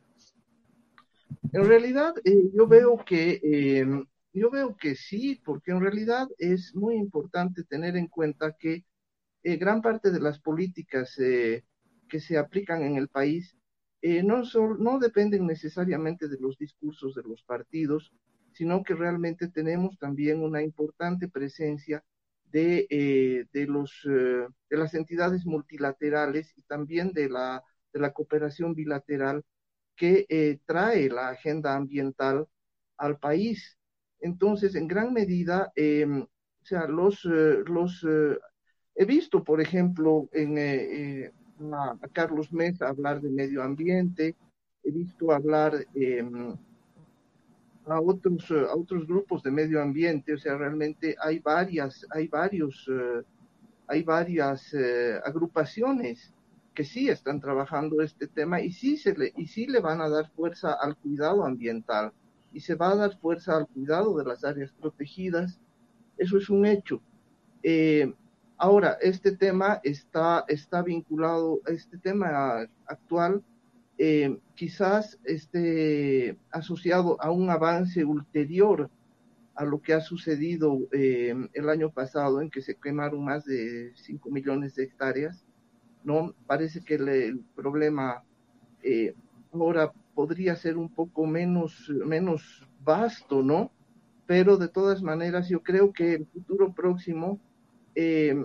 [1.54, 6.76] En realidad, eh, yo veo que em, yo veo que sí, porque en realidad es
[6.76, 8.84] muy importante tener en cuenta que
[9.44, 11.64] eh, gran parte de las políticas eh,
[12.10, 13.56] que se aplican en el país
[14.02, 18.14] no, son, no dependen necesariamente de los discursos de los partidos,
[18.54, 22.02] sino que realmente tenemos también una importante presencia
[22.52, 29.44] de, de, los, de las entidades multilaterales y también de la, de la cooperación bilateral
[29.96, 32.48] que eh, trae la agenda ambiental
[32.98, 33.78] al país.
[34.22, 38.06] Entonces, en gran medida, o sea, los, eh, los
[38.96, 41.34] he visto, por ejemplo, en,
[41.74, 44.36] a, Carlos Mesa hablar de medio ambiente,
[44.84, 46.56] he visto hablar em,
[47.92, 52.90] a otros, a otros grupos de medio ambiente, o sea, realmente hay varias, hay varios,
[53.88, 54.76] hay varias
[55.24, 56.34] agrupaciones
[56.74, 60.08] que sí están trabajando este tema y sí, se le, y sí le van a
[60.08, 62.14] dar fuerza al cuidado ambiental
[62.54, 65.60] y se va a dar fuerza al cuidado de las áreas protegidas.
[66.18, 67.02] Eso es un hecho.
[67.64, 68.14] Eh,
[68.58, 73.44] ahora, este tema está, está vinculado, este tema actual,
[74.00, 78.90] eh, quizás esté asociado a un avance ulterior
[79.54, 83.92] a lo que ha sucedido eh, el año pasado, en que se quemaron más de
[83.96, 85.46] 5 millones de hectáreas
[86.04, 86.34] ¿no?
[86.48, 88.24] Parece que el, problema
[88.84, 89.14] eh,
[89.54, 93.72] ahora podría ser un poco menos, menos vasto, ¿no?
[94.26, 97.40] Pero de todas maneras yo creo que el futuro próximo,
[97.96, 98.36] eh,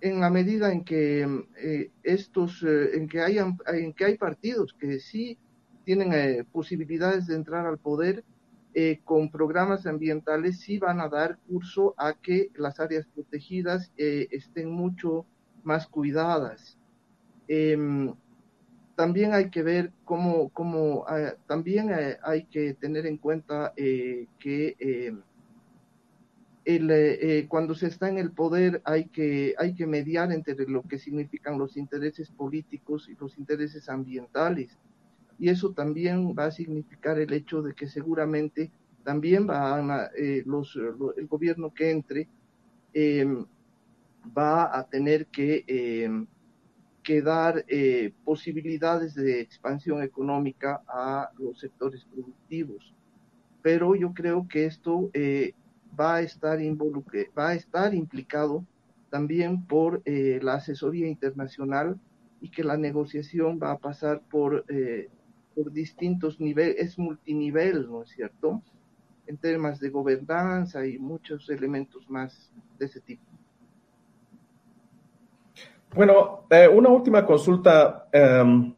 [0.00, 4.98] en la medida en que eh, estos, en que hayan, en que hay partidos que
[5.00, 5.38] sí
[5.84, 8.24] tienen posibilidades de entrar al poder,
[9.04, 15.26] con programas ambientales sí van a dar curso a que las áreas protegidas estén mucho
[15.64, 16.78] más cuidadas.
[17.48, 18.14] Em,
[19.00, 21.06] también hay que ver cómo, cómo
[21.46, 24.76] también eh, hay que tener en cuenta eh, que
[26.76, 30.82] el, eh, cuando se está en el poder hay que, hay que mediar entre lo
[30.82, 34.78] que significan los intereses políticos y los intereses ambientales.
[35.38, 38.70] Y eso también va a significar el hecho de que seguramente
[39.04, 40.10] también va a,
[40.44, 40.76] los,
[41.16, 42.28] el gobierno que entre
[42.92, 43.46] em,
[44.36, 46.26] va a tener que, em,
[47.24, 52.94] dar eh, posibilidades de expansión económica a los sectores productivos.
[53.62, 55.54] Pero yo creo que esto eh,
[55.98, 56.58] va, a estar
[57.38, 58.64] va a estar implicado
[59.10, 61.98] también por eh, la asesoría internacional
[62.40, 64.64] y que la negociación va a pasar por,
[65.54, 68.62] por distintos niveles, es multinivel, ¿no es cierto?
[69.26, 73.22] En temas de gobernanza y muchos elementos más de ese tipo.
[75.94, 78.72] Bueno, eh, una última consulta, em,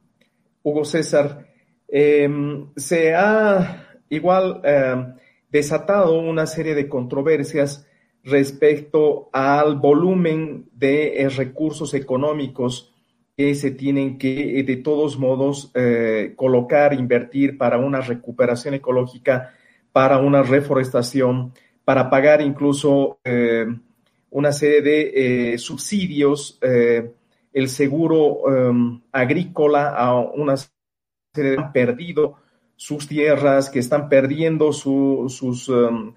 [0.63, 1.47] Hugo César.
[1.87, 5.15] Em, se ha igual em,
[5.53, 7.87] desatado una serie de controversias
[8.25, 12.93] respecto al volumen de eh, recursos económicos
[13.37, 15.73] que se tienen que, eh, de todos modos,
[16.35, 19.55] colocar, invertir para una recuperación ecológica,
[19.93, 21.53] para una reforestación,
[21.85, 23.19] para pagar incluso
[24.33, 27.13] una serie de eh, subsidios, eh,
[27.53, 32.39] el seguro em, agrícola a una serie de perdido
[32.83, 35.29] sus tierras, que están perdiendo su,
[35.69, 36.13] em,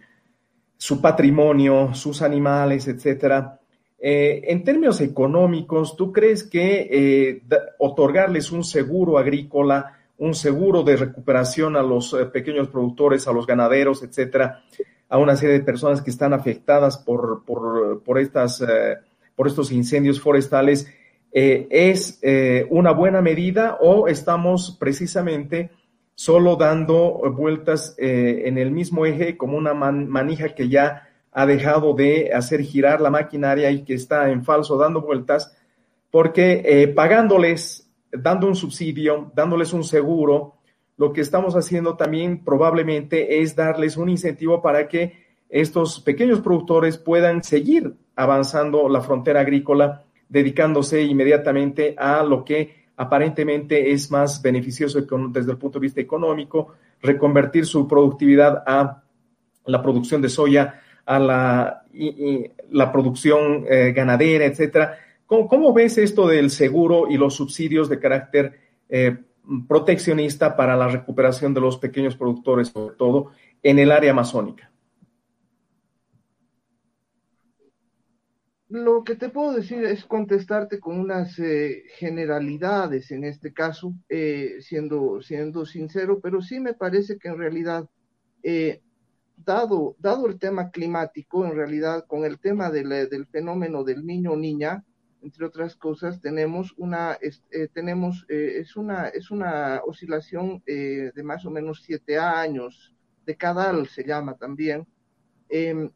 [0.78, 3.60] su patrimonio, sus animales, etcétera.
[4.00, 7.40] Eh, en términos económicos, ¿tú crees que
[7.78, 14.02] otorgarles un seguro agrícola, un seguro de recuperación a los pequeños productores, a los ganaderos,
[14.02, 14.64] etcétera,
[15.08, 18.98] a una serie de personas que están afectadas por, por, estas, eh,
[19.36, 20.92] por estos incendios forestales,
[21.32, 25.70] eh, ¿es eh, una buena medida o estamos precisamente
[26.16, 32.32] solo dando vueltas en el mismo eje como una manija que ya ha dejado de
[32.34, 35.56] hacer girar la maquinaria y que está en falso dando vueltas?
[36.10, 40.56] Porque pagándoles, dando un subsidio, dándoles un seguro,
[40.98, 46.98] lo que estamos haciendo también probablemente es darles un incentivo para que estos pequeños productores
[46.98, 55.02] puedan seguir avanzando la frontera agrícola, dedicándose inmediatamente a lo que aparentemente es más beneficioso
[55.30, 59.04] desde el punto de vista económico, reconvertir su productividad a
[59.66, 64.98] la producción de soya, a la, producción eh, ganadera, etcétera.
[65.26, 69.18] ¿Cómo, ves esto del seguro y los subsidios de carácter eh,
[69.68, 73.32] proteccionista para la recuperación de los pequeños productores, sobre todo
[73.62, 74.72] en el área amazónica.
[78.68, 84.56] Lo que te puedo decir es contestarte con unas eh, generalidades en este caso, eh,
[84.60, 87.88] siendo, siendo sincero, pero sí me parece que en realidad,
[88.42, 88.82] eh,
[89.38, 94.84] dado, dado el tema climático, en realidad con el tema del fenómeno del niño niña,
[95.26, 101.24] entre otras cosas, tenemos una, eh, tenemos, eh, es, una, es una oscilación eh, de
[101.24, 102.94] más o menos siete años,
[103.26, 104.88] decadal se llama también,
[105.50, 105.90] em,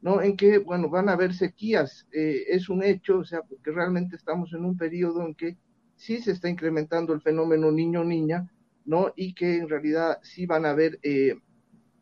[0.00, 0.22] ¿no?
[0.22, 4.52] En que, bueno, van a haber sequías, es un hecho, o sea, porque realmente estamos
[4.52, 5.58] en un periodo en que
[5.98, 8.48] sí se está incrementando el fenómeno niño-niña,
[8.84, 9.12] ¿no?
[9.16, 11.34] Y que en realidad sí van a haber, eh,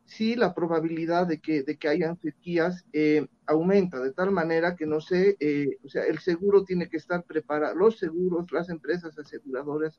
[0.05, 4.87] sí la probabilidad de que, de que hayan sequías eh, aumenta, de tal manera que
[4.87, 9.19] no sé, eh, o sea, el seguro tiene que estar preparado, los seguros, las empresas
[9.19, 9.99] aseguradoras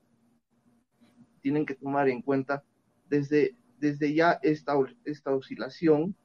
[1.41, 2.63] tienen que tomar en cuenta
[3.09, 4.73] desde, desde ya esta,
[5.05, 6.15] esta oscilación,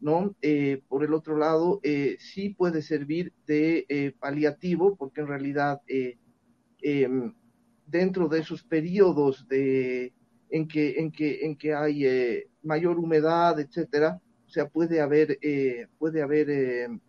[0.00, 0.36] ¿no?
[0.42, 5.80] Eh, por el otro lado, eh, sí puede servir de eh, paliativo, porque en realidad
[6.80, 7.34] em,
[7.86, 10.12] dentro de esos periodos de,
[10.50, 15.38] en, que, en, que, en que hay mayor humedad, etcétera, o sea, puede haber,
[15.98, 17.00] puede haber em,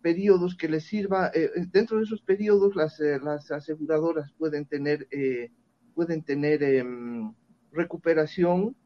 [0.00, 1.30] periodos que les sirva,
[1.72, 5.08] dentro de esos periodos las, las aseguradoras pueden tener,
[5.94, 7.32] pueden tener em,
[7.72, 8.76] recuperación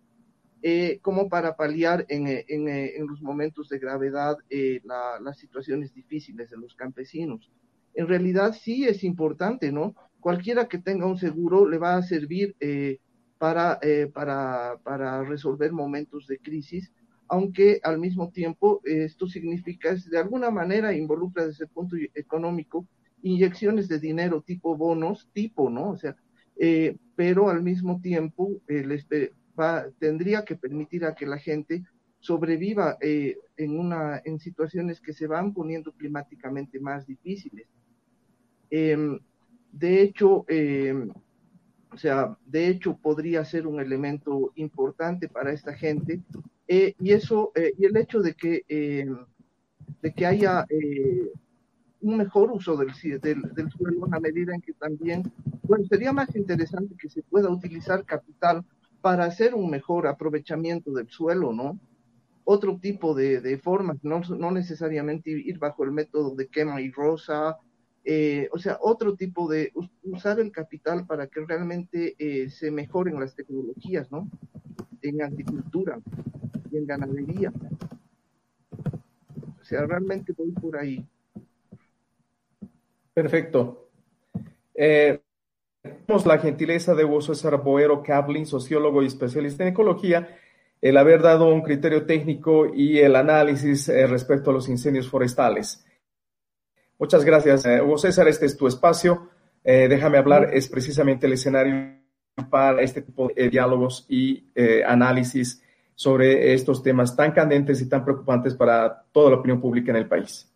[0.62, 6.50] eh, como para paliar en, eh, eh, en, los momentos de gravedad las situaciones difíciles
[6.50, 7.50] de los campesinos.
[7.94, 9.94] En realidad sí es importante, ¿no?
[10.18, 12.56] Cualquiera que tenga un seguro le va a servir
[13.38, 13.78] para,
[14.12, 16.90] para, para resolver momentos de crisis,
[17.28, 22.86] aunque al mismo tiempo esto significa, de alguna manera involucra desde el punto económico
[23.22, 25.90] inyecciones de dinero tipo bonos, tipo, ¿no?
[25.90, 26.16] O sea,
[27.14, 29.06] pero al mismo tiempo les,
[29.98, 31.84] tendría que permitir a que la gente
[32.20, 37.66] sobreviva eh, en, una, en situaciones que se van poniendo climáticamente más difíciles.
[38.70, 39.18] Em,
[39.72, 41.10] de hecho, em,
[41.92, 46.20] o sea, de hecho podría ser un elemento importante para esta gente
[46.66, 49.18] eh, y eso eh, y el hecho de que em,
[50.02, 50.66] de que haya
[52.00, 55.22] un mejor uso del, del, del, suelo a medida en que también,
[55.62, 58.64] bueno, sería más interesante que se pueda utilizar capital
[59.06, 61.78] para hacer un mejor aprovechamiento del suelo, ¿no?
[62.42, 67.56] Otro tipo de, formas, no, no, necesariamente ir bajo el método de quema y rosa,
[68.02, 73.20] eh, o sea, otro tipo de usar el capital para que realmente eh, se mejoren
[73.20, 74.28] las tecnologías, ¿no?
[75.02, 76.00] En agricultura
[76.72, 77.52] en ganadería.
[79.60, 81.06] O sea, realmente voy por ahí.
[83.14, 83.88] Perfecto.
[84.74, 85.20] Eh,
[85.86, 90.36] tenemos la gentileza de vos, César Boero Cablin, sociólogo y especialista en ecología,
[90.80, 95.84] el haber dado un criterio técnico y el análisis eh, respecto a los incendios forestales.
[96.98, 98.28] Muchas gracias, eh, Hugo César.
[98.28, 99.30] Este es tu espacio.
[99.64, 101.96] Eh, déjame hablar, es precisamente el escenario
[102.50, 104.50] para este tipo de diálogos y
[104.86, 105.62] análisis
[105.94, 110.06] sobre estos temas tan candentes y tan preocupantes para toda la opinión pública en el
[110.06, 110.52] país.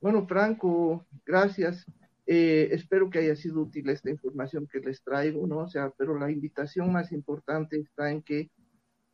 [0.00, 1.86] Bueno, Franco, gracias.
[2.32, 5.58] Eh, espero que haya sido útil esta información que les traigo, ¿no?
[5.64, 8.48] O sea, pero la invitación más importante está en que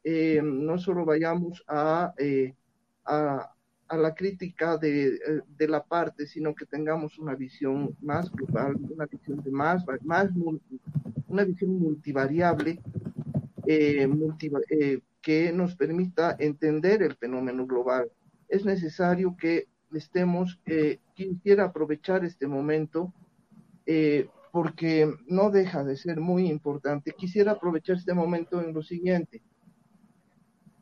[0.05, 2.53] eh, no solo vayamos a, eh,
[3.07, 3.55] a,
[3.89, 9.07] a, la crítica de, de, la parte, sino que tengamos una visión más global, una
[9.07, 10.29] visión de más, más
[11.27, 12.83] una visión multivariable,
[14.09, 14.53] multi,
[15.23, 18.11] que nos permita entender el fenómeno global.
[18.47, 23.13] Es necesario que estemos, eh, quisiera aprovechar este momento
[23.87, 27.13] eh, porque no deja de ser muy importante.
[27.13, 29.43] Quisiera aprovechar este momento en lo siguiente.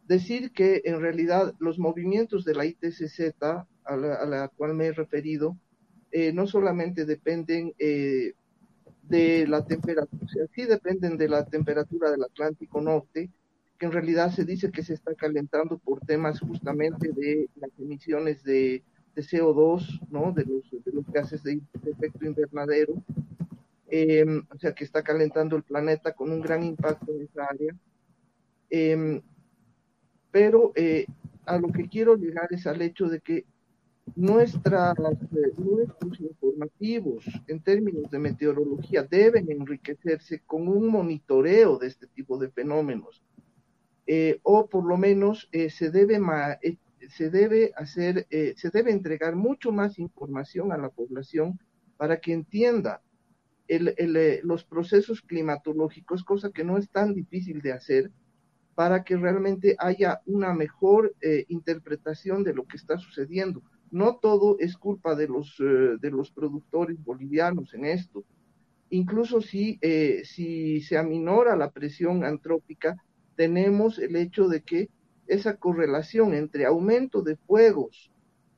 [0.07, 5.59] Decir que en realidad los movimientos de la ITCZ, a la, cual me he referido,
[6.13, 8.35] eh, no solamente dependen eh,
[9.03, 13.31] de la temperatura, o sí dependen de la temperatura del Atlántico Norte,
[13.79, 18.45] que en realidad se dice que se está calentando por temas justamente de las emisiones
[18.45, 18.85] de
[19.15, 20.33] de CO2, ¿no?
[20.33, 20.65] De los,
[21.13, 22.95] gases de, efecto invernadero,
[23.89, 27.75] em, o sea, que está calentando el planeta con un gran impacto en esa área.
[28.71, 29.21] Em,
[30.31, 31.07] pero eh,
[31.47, 33.45] a lo que quiero llegar es al hecho de que
[34.17, 42.07] nuestras, eh, nuestros informativos en términos de meteorología deben enriquecerse con un monitoreo de este
[42.09, 43.23] tipo de fenómenos.
[44.07, 46.19] Eh, o por lo menos se debe
[47.09, 51.59] se debe hacer, eh, se debe entregar mucho más información a la población
[51.97, 53.03] para que entienda
[53.69, 58.11] eh, los procesos climatológicos, cosa que no es tan difícil de hacer,
[58.75, 63.63] para que realmente haya una mejor eh, interpretación de lo que está sucediendo.
[63.91, 68.25] No todo es culpa de los, de los productores bolivianos en esto.
[68.91, 69.79] Incluso si,
[70.25, 72.97] si se aminora la presión antrópica,
[73.37, 74.89] tenemos el hecho de que
[75.27, 78.11] esa correlación entre aumento de fuegos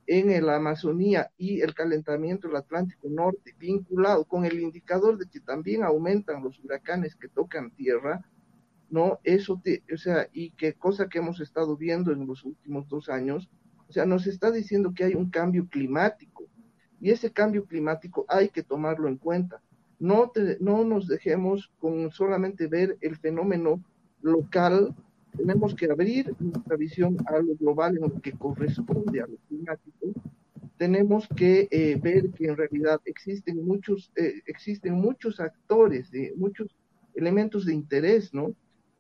[0.07, 5.41] en la Amazonía y el calentamiento del Atlántico Norte, vinculado con el indicador de que
[5.41, 8.25] también aumentan los huracanes que tocan tierra,
[8.89, 9.19] ¿no?
[9.25, 13.09] Eso, te, o sea, y qué cosa que hemos estado viendo en los últimos dos
[13.09, 13.51] años,
[13.89, 16.45] o sea, nos está diciendo que hay un cambio climático,
[17.01, 19.61] y ese cambio climático hay que tomarlo en cuenta.
[19.99, 23.83] no, no nos dejemos con solamente ver el fenómeno
[24.21, 24.95] local,
[25.37, 30.13] tenemos que abrir nuestra visión a lo global en lo que corresponde a lo climático.
[30.77, 36.75] Tenemos que eh, ver que en realidad existen muchos, eh, existen muchos actores, de, muchos
[37.15, 38.55] elementos de interés, ¿no?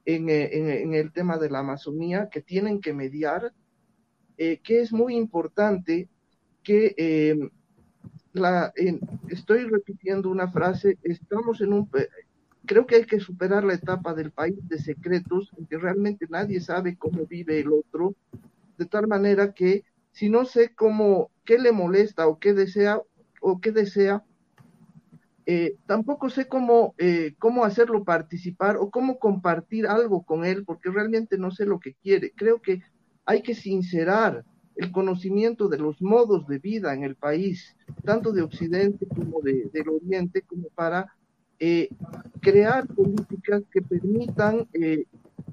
[0.04, 3.52] En, eh, en, en, el tema de la Amazonía que tienen que mediar,
[4.36, 6.08] que es muy importante
[6.62, 7.50] que
[8.34, 8.72] la,
[9.28, 11.88] estoy repitiendo una frase, estamos en un,
[12.66, 16.60] creo que hay que superar la etapa del país de secretos, en que realmente nadie
[16.60, 18.14] sabe cómo vive el otro,
[18.76, 23.00] de tal manera que si no sé cómo, qué le molesta o qué desea,
[23.40, 24.24] o qué desea,
[25.46, 30.90] eh, tampoco sé cómo, eh, cómo hacerlo participar o cómo compartir algo con él, porque
[30.90, 32.32] realmente no sé lo que quiere.
[32.34, 32.82] Creo que
[33.24, 34.44] hay que sincerar
[34.74, 39.70] el conocimiento de los modos de vida en el país, tanto de Occidente como de,
[39.72, 41.15] del Oriente, como para
[41.58, 41.88] eh,
[42.40, 45.04] crear políticas que permitan eh,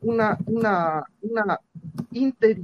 [0.02, 1.60] una, una, una,
[2.12, 2.60] inter,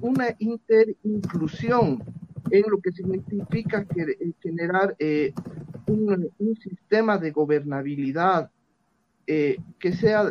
[0.00, 2.02] una interinclusión
[2.50, 4.96] en lo que significa eh, generar
[5.86, 8.50] un, un, sistema de gobernabilidad
[9.24, 10.30] que sea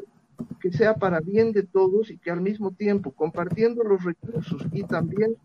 [0.59, 4.83] que sea para bien de todos y que al mismo tiempo compartiendo los recursos y
[4.83, 5.35] también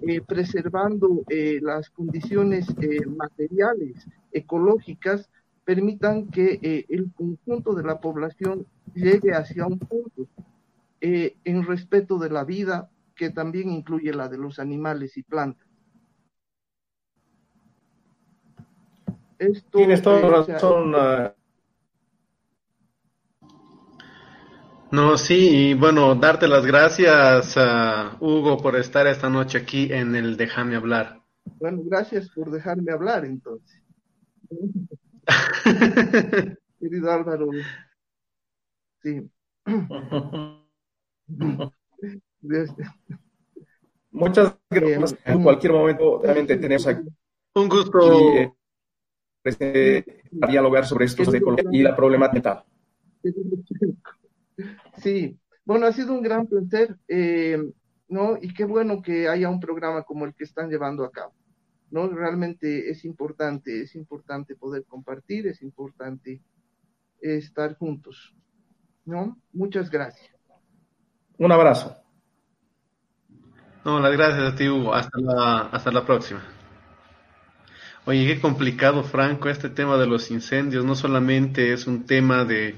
[0.00, 5.30] eh, preservando eh, las condiciones eh, materiales, ecológicas,
[5.64, 10.26] permitan que el conjunto de la población llegue hacia un punto
[11.00, 15.66] en respeto de la vida que también incluye la de los animales y plantas.
[19.38, 20.94] Esto, Tienes toda razón.
[20.94, 21.42] Uh,
[24.92, 30.14] No, sí, y bueno, darte las gracias, a Hugo, por estar esta noche aquí en
[30.14, 31.22] el Déjame hablar.
[31.58, 33.80] Bueno, gracias por dejarme hablar entonces.
[36.80, 37.50] Querido Álvaro.
[39.02, 39.30] Sí.
[44.10, 45.16] Muchas gracias.
[45.24, 47.08] En cualquier momento realmente tenemos aquí.
[47.54, 47.98] Un gusto.
[48.34, 48.52] Y,
[49.44, 51.22] eh, dialogar sobre esto
[51.70, 52.64] y la problemática.
[54.98, 57.58] Sí, bueno, ha sido un gran placer, eh,
[58.08, 58.36] ¿no?
[58.40, 61.32] Y qué bueno que haya un programa como el que están llevando a cabo,
[61.92, 62.08] ¿no?
[62.08, 66.40] Realmente es importante, es importante poder compartir, es importante
[67.20, 68.34] estar juntos,
[69.04, 69.38] ¿no?
[69.52, 70.34] Muchas gracias.
[71.38, 71.96] Un abrazo.
[73.84, 74.94] No, las gracias a ti, Hugo.
[74.94, 76.42] Hasta la, hasta la próxima.
[78.06, 80.84] Oye, qué complicado, Franco, este tema de los incendios.
[80.84, 82.74] No solamente es un tema de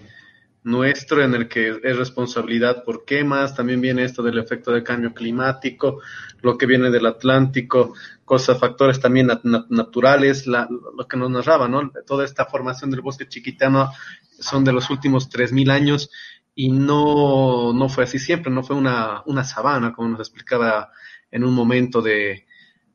[0.64, 5.12] nuestro en el que es responsabilidad por quemas, también viene esto del efecto del cambio
[5.12, 6.00] climático,
[6.40, 7.94] lo que viene del Atlántico,
[8.24, 9.28] cosas, factores también
[9.68, 11.92] naturales, lo que nos narraba, ¿no?
[12.06, 13.90] Toda esta formación del bosque chiquitano
[14.40, 16.10] son de los últimos 3.000 años
[16.54, 20.90] y no, no fue así siempre, no fue una, una sabana, como nos explicaba
[21.30, 22.46] en un momento de,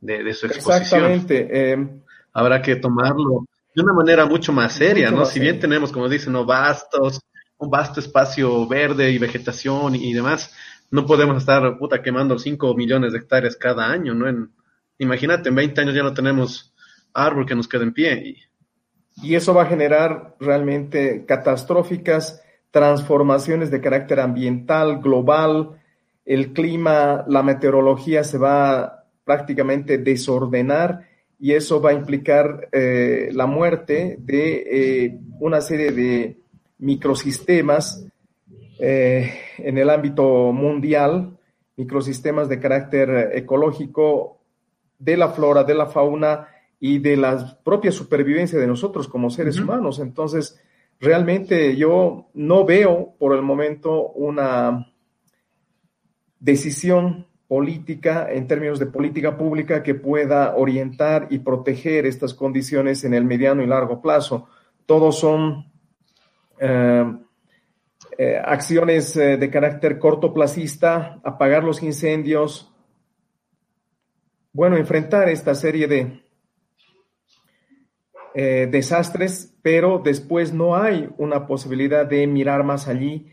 [0.02, 1.12] de, su exposición.
[1.12, 1.48] Exactamente.
[1.52, 2.02] Eh,
[2.34, 3.46] Habrá que tomarlo
[3.76, 5.26] de una manera mucho más seria, ¿no?
[5.26, 7.22] Si bien tenemos, como dicen, no vastos,
[7.60, 10.54] un vasto espacio verde y vegetación y, demás,
[10.92, 14.50] no podemos estar puta quemando 5 millones de hectáreas cada año, ¿no?
[14.98, 16.74] Imagínate, en 20 años ya no tenemos
[17.14, 18.38] árbol que nos quede en pie.
[19.22, 19.30] Y...
[19.30, 22.42] y eso va a generar realmente catastróficas
[22.72, 25.80] transformaciones de carácter ambiental, global,
[26.26, 31.08] el clima, la meteorología se va a prácticamente desordenar
[31.40, 36.38] y eso va a implicar eh, la muerte de eh, una serie de
[36.80, 38.06] microsistemas
[38.80, 41.38] eh, en el ámbito mundial,
[41.76, 44.40] microsistemas de carácter ecológico
[44.98, 46.48] de la flora, de la fauna
[46.80, 50.00] y de la propia supervivencia de nosotros como seres humanos.
[50.00, 50.60] Entonces,
[51.00, 54.92] realmente yo no veo por el momento una
[56.40, 63.14] decisión política en términos de política pública que pueda orientar y proteger estas condiciones en
[63.14, 64.48] el mediano y largo plazo.
[64.86, 65.69] Todos son
[68.44, 72.74] acciones eh, de carácter cortoplacista, apagar los incendios,
[74.52, 76.22] bueno, enfrentar esta serie de
[78.36, 83.28] desastres, pero después no hay una posibilidad de mirar más allí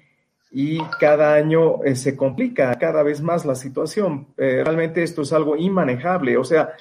[0.50, 4.28] y cada año se complica cada vez más la situación.
[4.36, 6.74] realmente esto es algo inmanejable, o sea,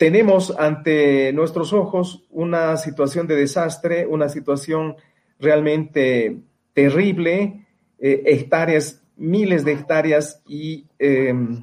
[0.00, 4.96] tenemos ante nuestros ojos una situación de desastre, una situación
[5.38, 6.38] realmente
[6.72, 7.66] terrible,
[7.98, 11.62] eh, hectáreas, miles de hectáreas y em,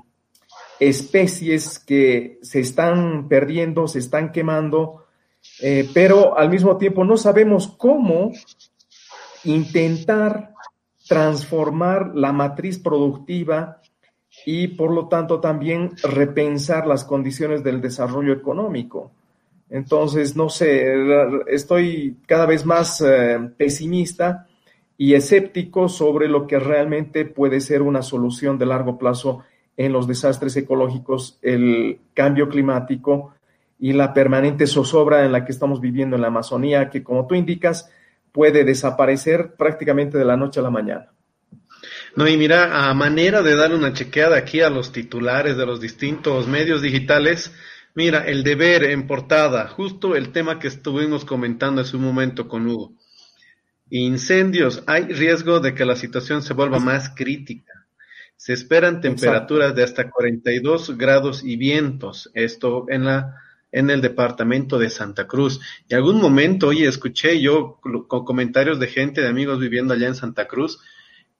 [0.79, 5.07] especies que se están perdiendo, se están quemando
[5.59, 8.31] eh, pero al mismo tiempo no sabemos cómo
[9.43, 10.53] intentar
[11.07, 13.76] transformar la matriz productiva
[14.49, 19.11] y por lo tanto también repensar las condiciones del desarrollo económico.
[19.69, 20.87] Entonces, no sé,
[21.47, 24.47] estoy cada vez más eh, pesimista
[24.97, 29.43] y escéptico sobre lo que realmente puede ser una solución de largo plazo
[29.75, 33.33] en los desastres ecológicos, el cambio climático
[33.77, 37.35] y la permanente zozobra en la que estamos viviendo en la Amazonía, que como tú
[37.35, 37.91] indicas,
[38.31, 41.11] puede desaparecer prácticamente de la noche a la mañana.
[42.17, 45.79] No, y mira, a manera de darle una chequeada aquí a los titulares de los
[45.79, 47.53] distintos medios digitales,
[47.93, 52.67] mira, el deber en portada, justo el tema que estuvimos comentando hace un momento con
[52.67, 52.93] Hugo.
[53.91, 57.85] Incendios, hay riesgo de que la situación se vuelva más crítica.
[58.35, 63.35] Se esperan temperaturas de hasta 42 grados y vientos, esto en la
[63.71, 65.59] en el departamento de Santa Cruz.
[65.87, 70.15] Y algún momento, oye, escuché yo con comentarios de gente, de amigos viviendo allá en
[70.15, 70.79] Santa Cruz,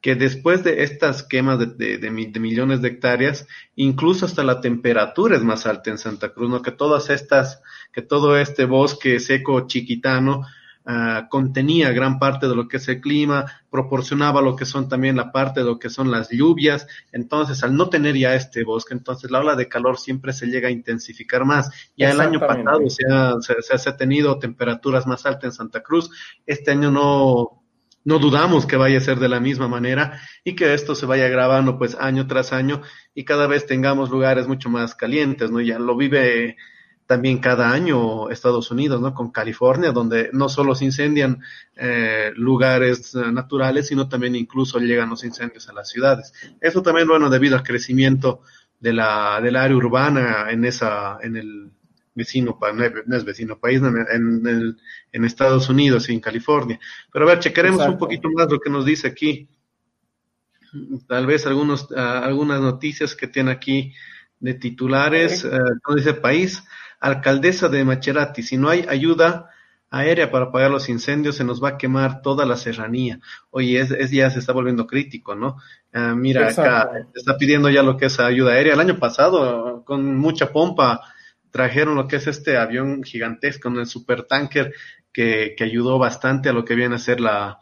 [0.08, 3.46] que después de estas quemas de, millones de hectáreas,
[3.76, 6.62] incluso hasta la temperatura es más alta en Santa Cruz, ¿no?
[6.62, 10.46] Que todas estas, que todo este bosque seco chiquitano
[10.86, 15.18] uh, contenía gran parte de lo que es el clima, proporcionaba lo que son también
[15.18, 18.94] la parte de lo que son las lluvias, entonces al no tener ya este bosque,
[18.94, 21.70] entonces la ola de calor siempre se llega a intensificar más.
[21.98, 25.84] Ya el año pasado se ha, se, se ha tenido temperaturas más altas en Santa
[25.84, 26.10] Cruz,
[26.46, 27.67] este año no,
[28.08, 31.26] no dudamos que vaya a ser de la misma manera y que esto se vaya
[31.26, 32.82] agravando pues año tras año
[33.14, 35.60] y cada vez tengamos lugares mucho más calientes, ¿no?
[35.60, 36.56] Ya lo vive
[37.06, 39.14] también cada año Estados Unidos, ¿no?
[39.14, 41.42] Con California, donde no solo se incendian
[41.76, 46.32] eh, lugares eh, naturales, sino también incluso llegan los incendios a las ciudades.
[46.62, 48.40] Eso también, bueno, debido al crecimiento
[48.80, 51.72] de la, del área urbana en esa, en el,
[52.18, 52.58] vecino,
[53.06, 54.76] no es vecino país, en,
[55.12, 56.80] en, Estados Unidos y en California.
[57.14, 59.48] Pero a ver, checaremos un poquito más lo que nos dice aquí.
[61.08, 63.94] Tal vez algunos, ah, algunas noticias que tiene aquí
[64.40, 65.46] de titulares.
[65.46, 66.64] Uh, dice país,
[67.00, 69.50] alcaldesa de Macherati, si no hay ayuda
[69.90, 73.20] aérea para apagar los incendios, se nos va a quemar toda la serranía.
[73.52, 75.58] Oye, es, ya se está volviendo crítico, ¿no?
[75.94, 78.74] Ah, mira, acá está pidiendo ya lo que es ayuda aérea.
[78.74, 81.02] El año pasado, con mucha pompa,
[81.58, 84.74] trajeron lo que es este avión gigantesco, el supertanker,
[85.12, 87.58] que, que ayudó bastante a lo que viene a ser la,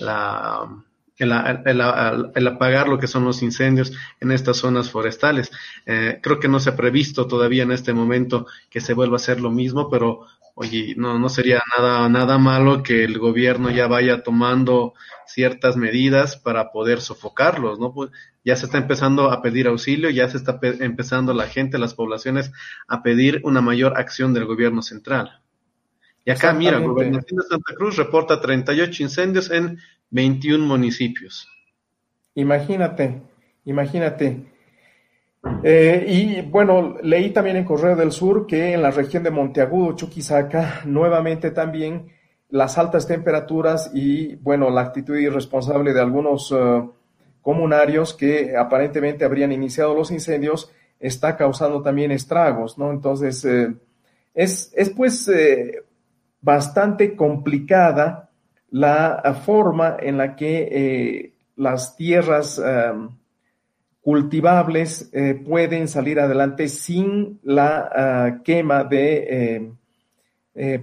[0.00, 0.68] la,
[1.16, 5.52] el, apagar lo que son los incendios en estas zonas forestales.
[5.86, 9.22] Eh, creo que no se ha previsto todavía en este momento que se vuelva a
[9.22, 10.26] hacer lo mismo, pero
[10.56, 14.94] oye, no, no sería nada, nada malo que el gobierno ya vaya tomando
[15.26, 17.92] ciertas medidas para poder sofocarlos, ¿no?
[17.92, 18.10] Pues
[18.46, 22.52] ya se está empezando a pedir auxilio, ya se está empezando la gente, las poblaciones
[22.86, 25.42] a pedir una mayor acción del gobierno central.
[26.24, 29.78] Y acá, mira, Gobernación de Santa Cruz reporta 38 incendios en
[30.10, 31.48] 21 municipios.
[32.36, 33.20] Imagínate,
[33.64, 34.46] imagínate.
[35.64, 39.96] Eh, y bueno, leí también en Correo del Sur que en la región de Monteagudo,
[39.96, 42.12] Chuquisaca, nuevamente también
[42.50, 46.82] las altas temperaturas y bueno, la actitud irresponsable de algunos eh,
[47.46, 50.68] comunarios que aparentemente habrían iniciado los incendios
[50.98, 52.90] está causando también estragos, ¿no?
[52.90, 53.72] Entonces, eh,
[54.34, 55.30] es, es, pues
[56.40, 58.30] bastante complicada
[58.70, 62.60] la forma en la que las tierras
[64.06, 69.72] cultivables eh, pueden salir adelante sin la ah, quema de
[70.54, 70.78] eh,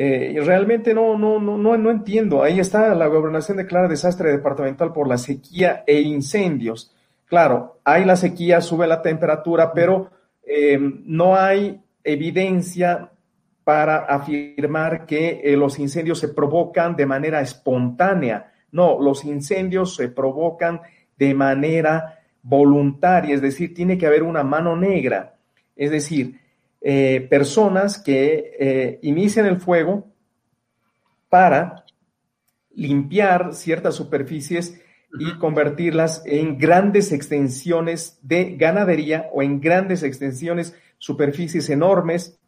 [0.00, 2.44] eh, realmente no, no, no, no, no entiendo.
[2.44, 6.94] Ahí está, la gobernación declara desastre departamental por la sequía e incendios.
[7.26, 10.10] Claro, hay la sequía, sube la temperatura, pero
[11.04, 13.10] no hay evidencia
[13.64, 18.52] para afirmar que los incendios se provocan de manera espontánea.
[18.70, 20.80] No, los incendios se provocan
[21.18, 25.34] de manera voluntaria, es decir, tiene que haber una mano negra,
[25.76, 26.40] es decir,
[26.80, 30.12] eh, personas que eh, inician el fuego
[31.28, 31.84] para
[32.74, 34.80] limpiar ciertas superficies
[35.18, 42.38] y convertirlas en grandes extensiones de ganadería o en grandes extensiones, superficies enormes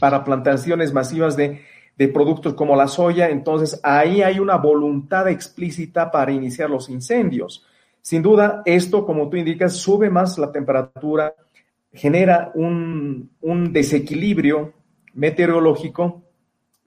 [0.00, 1.62] para plantaciones masivas de,
[1.98, 3.28] de productos como la soya.
[3.28, 7.66] Entonces, ahí hay una voluntad explícita para iniciar los incendios.
[8.00, 11.34] Sin duda, esto, como tú indicas, sube más la temperatura,
[11.92, 13.30] genera un,
[13.72, 14.72] desequilibrio
[15.14, 16.24] meteorológico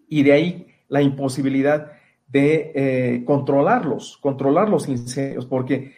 [0.10, 1.92] y de ahí la imposibilidad
[2.28, 5.94] de eh, controlarlos, controlar los incendios, porque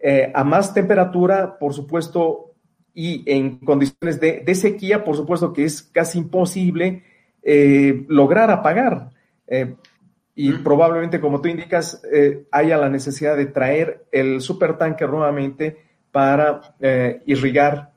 [0.00, 2.54] eh, a más temperatura, por supuesto,
[2.94, 7.02] y en condiciones de, de, sequía, por supuesto que es casi imposible
[7.42, 9.10] eh, lograr apagar.
[10.34, 12.00] Y probablemente, como tú indicas,
[12.50, 15.76] haya la necesidad de traer el supertanker nuevamente
[16.10, 16.74] para
[17.26, 17.91] irrigar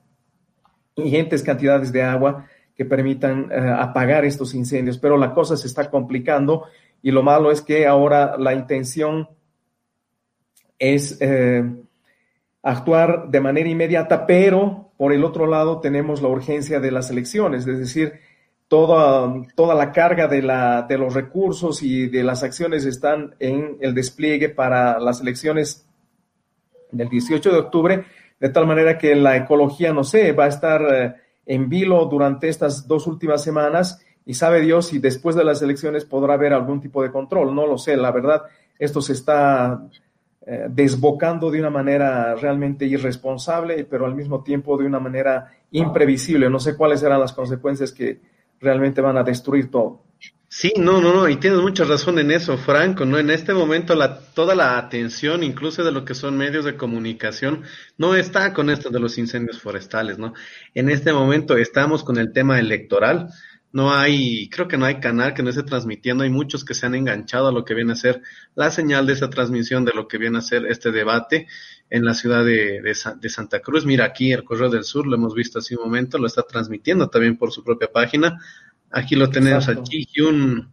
[0.96, 4.98] ingentes cantidades de agua que permitan apagar estos incendios.
[4.98, 6.64] Pero la cosa se está complicando
[7.02, 9.28] y lo malo es que ahora la intención
[10.78, 11.18] es
[12.62, 17.66] actuar de manera inmediata, pero por el otro lado tenemos la urgencia de las elecciones,
[17.66, 18.14] es decir,
[18.68, 23.76] toda, toda la carga de, la, de los recursos y de las acciones están en
[23.80, 25.86] el despliegue para las elecciones
[26.90, 28.04] del 18 de octubre,
[28.38, 31.14] de tal manera que la ecología, no sé, va a estar eh,
[31.46, 36.04] en vilo durante estas dos últimas semanas y sabe Dios si después de las elecciones
[36.04, 38.42] podrá haber algún tipo de control, no lo sé, la verdad,
[38.78, 39.88] esto se está
[40.44, 46.50] eh, desbocando de una manera realmente irresponsable, pero al mismo tiempo de una manera imprevisible.
[46.50, 48.20] No sé cuáles serán las consecuencias que,
[48.60, 50.02] realmente van a destruir todo.
[50.58, 53.18] Sí, no, no, no, y tienes mucha razón en eso, Franco, ¿no?
[53.18, 57.64] En este momento la, toda la atención, incluso de lo que son medios de comunicación,
[57.98, 60.32] no está con esto de los incendios forestales, ¿no?
[60.72, 63.28] En este momento estamos con el tema electoral,
[63.70, 66.86] no hay, creo que no hay canal que no esté transmitiendo, hay muchos que se
[66.86, 68.22] han enganchado a lo que viene a ser
[68.54, 71.48] la señal de esa transmisión de lo que viene a ser este debate
[71.90, 73.84] en la ciudad de, de, Santa Cruz.
[73.84, 77.10] Mira, aquí el Correo del Sur, lo hemos visto hace un momento, lo está transmitiendo
[77.10, 78.38] también por su propia página.
[78.90, 80.72] Aquí lo tenemos a Chi Hyun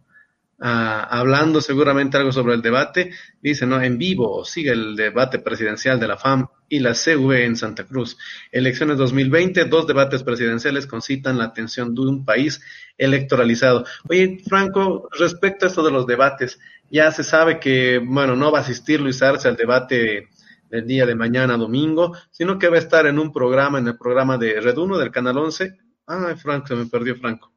[0.60, 3.12] ah, hablando seguramente algo sobre el debate.
[3.42, 3.80] Dice, ¿no?
[3.82, 8.16] En vivo sigue el debate presidencial de la FAM y la CV en Santa Cruz.
[8.50, 12.60] Elecciones 2020, dos debates presidenciales concitan la atención de un país
[12.98, 13.84] electoralizado.
[14.08, 16.58] Oye, Franco, respecto a esto de los debates,
[16.90, 20.28] ya se sabe que, bueno, no va a asistir Luis Arce al debate
[20.70, 23.96] el día de mañana domingo, sino que va a estar en un programa, en el
[23.96, 25.76] programa de Red 1 del Canal 11.
[26.06, 27.53] Ay, Franco, se me perdió Franco.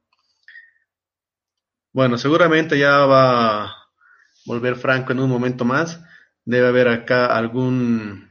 [1.97, 3.75] Bueno, seguramente ya va a
[4.45, 5.99] volver Franco en un momento más.
[6.45, 8.29] Debe haber acá algún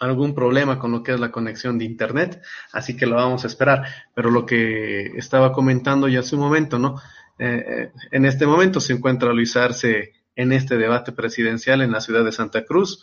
[0.00, 2.42] algún problema con lo que es la conexión de internet,
[2.72, 3.86] así que lo vamos a esperar.
[4.16, 7.00] Pero lo que estaba comentando ya hace un momento, ¿no?
[7.38, 12.00] Eh, eh, en este momento se encuentra Luis Arce en este debate presidencial en la
[12.00, 13.00] ciudad de Santa Cruz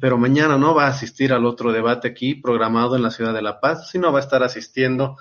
[0.00, 3.42] pero mañana no va a asistir al otro debate aquí programado en la ciudad de
[3.42, 5.16] La Paz, sino va a estar asistiendo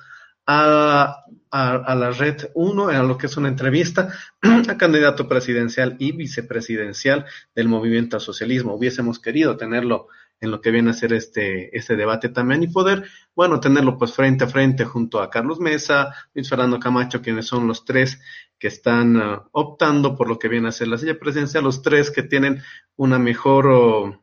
[0.51, 7.25] a, la red 1, a lo que es una entrevista a candidato presidencial y vicepresidencial
[7.55, 8.75] del movimiento al socialismo.
[8.75, 10.07] Hubiésemos querido tenerlo
[10.39, 14.13] en lo que viene a ser este, este debate también y poder, bueno, tenerlo pues
[14.13, 18.19] frente a frente junto a Carlos Mesa, Luis Fernando Camacho, quienes son los tres
[18.57, 22.09] que están uh, optando por lo que viene a ser la silla presidencial, los tres
[22.09, 22.61] que tienen
[22.95, 24.19] una mejor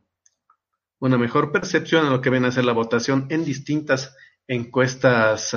[1.01, 4.13] una mejor percepción de lo que viene a ser la votación en distintas
[4.47, 5.55] encuestas,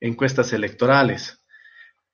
[0.00, 1.44] encuestas electorales.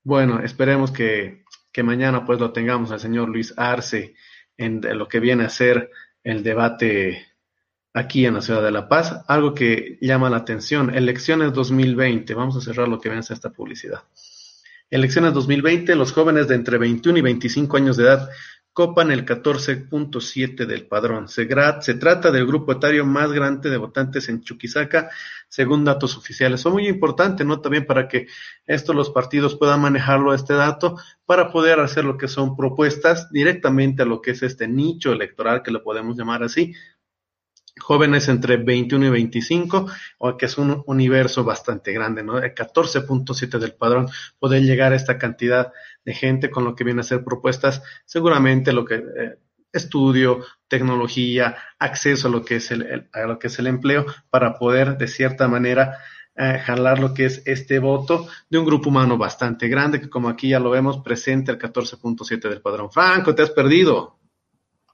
[0.03, 4.15] Bueno, esperemos que, que mañana pues lo tengamos al señor Luis Arce
[4.57, 5.91] en lo que viene a ser
[6.23, 7.27] el debate
[7.97, 9.25] aquí en la ciudad de La Paz.
[9.27, 12.35] Algo que llama la atención, elecciones 2020.
[12.35, 14.01] Vamos a cerrar lo que ser esta publicidad.
[14.91, 18.29] Elecciones 2020, los jóvenes de entre 21 y 25 años de edad
[18.77, 21.29] copan el 14.7 del padrón.
[21.29, 21.49] Se,
[21.81, 25.09] se, trata del grupo etario más grande de votantes en Chuquisaca,
[25.49, 26.61] según datos oficiales.
[26.61, 27.63] Son muy importantes, ¿no?
[27.63, 28.27] También para que
[28.67, 34.03] esto los partidos puedan manejarlo, este dato, para poder hacer lo que son propuestas directamente
[34.03, 36.75] a lo que es este nicho electoral, que lo podemos llamar así,
[37.79, 39.87] jóvenes entre 21 y 25,
[40.19, 42.39] o que es un universo bastante grande, ¿no?
[42.39, 44.09] El 14.7 del padrón,
[44.39, 45.73] poder llegar a esta cantidad
[46.05, 49.39] de gente con lo que viene a ser propuestas, seguramente lo que eh,
[49.73, 54.59] estudio, tecnología, acceso a lo que es el, a lo que es el empleo, para
[54.59, 55.99] poder de cierta manera
[56.35, 60.29] eh, jalar lo que es este voto de un grupo humano bastante grande, que como
[60.29, 62.91] aquí ya lo vemos presente el 14.7 del padrón.
[62.91, 64.19] Franco, te has perdido.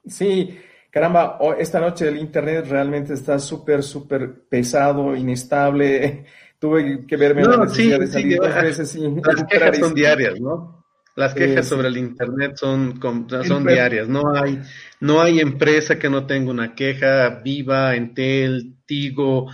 [0.05, 0.57] Sí,
[0.93, 6.25] caramba, esta noche el internet realmente está súper, súper pesado, inestable.
[6.59, 10.85] Tuve que verme no, sí, de salir dos veces Las quejas son diarias, ¿no?
[11.15, 13.01] Las quejas sobre el internet son,
[13.45, 14.07] son diarias.
[14.07, 14.61] No hay,
[15.01, 17.41] no hay empresa que no tenga una queja.
[17.43, 19.49] Viva, Entel, Tigo,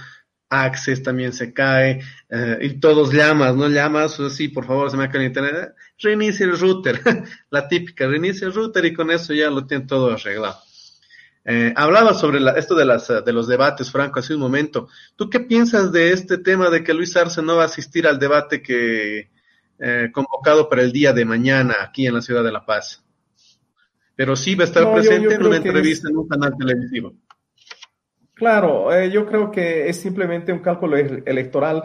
[0.49, 2.01] Access también se cae.
[2.29, 3.67] Eh, y todos llamas, ¿no?
[3.69, 5.73] Llamas, sí, por favor, se me cae el internet.
[5.97, 7.01] Reinicia el router.
[7.49, 10.68] La típica, reinicia el router y con eso ya lo tienen todo arreglado.
[11.51, 14.87] Eh, hablaba sobre esto de, las, de los debates, Franco, hace un momento.
[15.15, 18.19] ¿Tú qué piensas de este tema de que Luis Arce no va a asistir al
[18.19, 19.31] debate que
[19.79, 23.03] eh, convocado para el día de mañana aquí en la ciudad de La Paz?
[24.15, 27.15] Pero sí va a estar presente en una entrevista en un canal televisivo.
[28.35, 31.81] Claro, eh, yo creo que es simplemente un cálculo electoral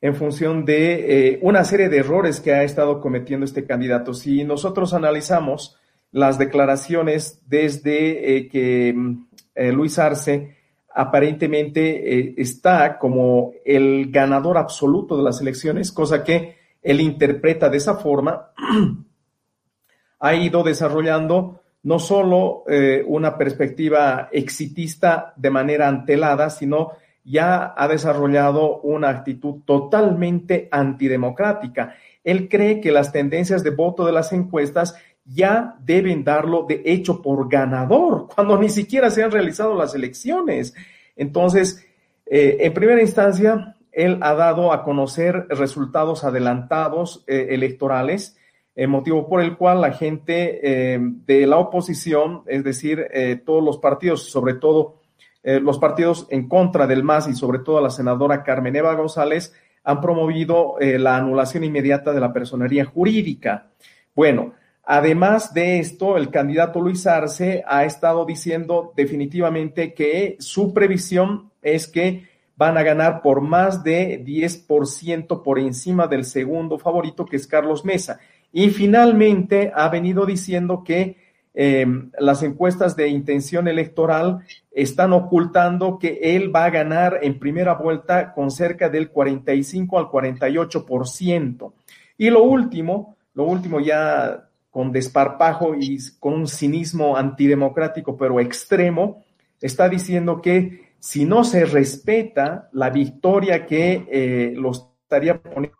[0.00, 4.12] en función de eh, una serie de errores que ha estado cometiendo este candidato.
[4.12, 5.78] Si nosotros analizamos
[6.14, 10.56] las declaraciones desde eh, que mm, eh, Luis Arce
[10.94, 17.96] aparentemente está como el ganador absoluto de las elecciones, cosa que él interpreta de esa
[17.96, 18.52] forma,
[20.20, 22.62] ha ido desarrollando no solo
[23.06, 26.92] una perspectiva exitista de manera antelada, sino
[27.24, 31.96] ya ha desarrollado una actitud totalmente antidemocrática.
[32.22, 34.94] Él cree que las tendencias de voto de las encuestas
[35.24, 40.74] ya deben darlo de hecho por ganador, cuando ni siquiera se han realizado las elecciones.
[41.16, 41.86] Entonces,
[42.26, 48.36] eh, en primera instancia, él ha dado a conocer resultados adelantados eh, electorales,
[48.74, 53.06] eh, motivo por el cual la gente de la oposición, es decir,
[53.46, 55.00] todos los partidos, sobre todo
[55.44, 59.54] los partidos en contra del MAS y sobre todo la senadora Carmen Eva González
[59.84, 63.68] han promovido la anulación inmediata de la personería jurídica.
[64.12, 64.54] Bueno,
[64.86, 71.86] además de esto, el candidato Luis Arce ha estado diciendo definitivamente que su previsión es
[71.88, 77.46] que van a ganar por más de 10% por encima del segundo favorito, que es
[77.46, 78.20] Carlos Mesa.
[78.52, 81.16] Y finalmente ha venido diciendo que
[81.56, 84.40] Em, las encuestas de intención electoral
[84.72, 90.06] están ocultando que él va a ganar en primera vuelta con cerca del 45 al
[90.06, 91.72] 48%.
[92.18, 99.22] Y lo último, lo último ya con desparpajo y con un cinismo antidemocrático pero extremo,
[99.60, 105.78] está diciendo que si no se respeta la victoria que eh, los estaría poniendo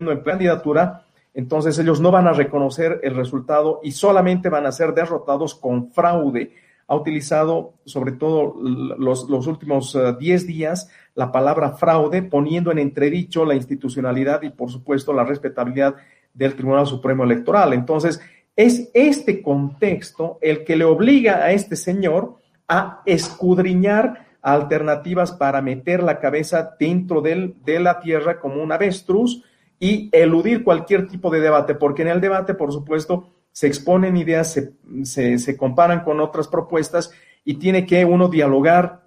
[0.00, 4.92] en candidatura, entonces ellos no van a reconocer el resultado y solamente van a ser
[4.92, 6.52] derrotados con fraude.
[6.88, 13.46] Ha utilizado sobre todo los, últimos 10 eh, días la palabra fraude, poniendo en entredicho
[13.46, 15.94] la institucionalidad y por supuesto la respetabilidad
[16.34, 17.72] del Tribunal Supremo Electoral.
[17.72, 18.20] Entonces,
[18.56, 22.36] es este contexto el que le obliga a este señor
[22.68, 29.42] a escudriñar alternativas para meter la cabeza dentro del, de la tierra como un avestruz
[29.80, 34.60] y eludir cualquier tipo de debate, porque en el debate, por supuesto, se exponen ideas,
[35.04, 37.12] se, se, comparan con otras propuestas
[37.44, 39.06] y tiene que uno dialogar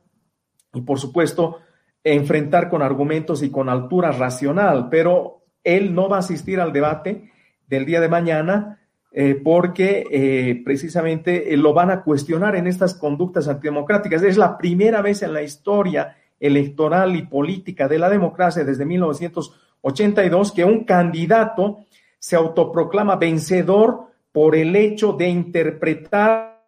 [0.73, 1.59] y, por supuesto,
[2.03, 5.36] enfrentar con argumentos y con altura racional, pero
[5.76, 7.32] él no va a asistir al debate
[7.68, 8.80] del día de mañana
[9.11, 14.24] eh, porque eh, precisamente eh, lo van a cuestionar en estas conductas antidemocráticas.
[14.24, 19.63] Es la primera vez en la historia electoral y política de la democracia desde 1900
[19.82, 21.86] 82 que un candidato
[22.20, 26.65] se autoproclama vencedor por el hecho de interpretar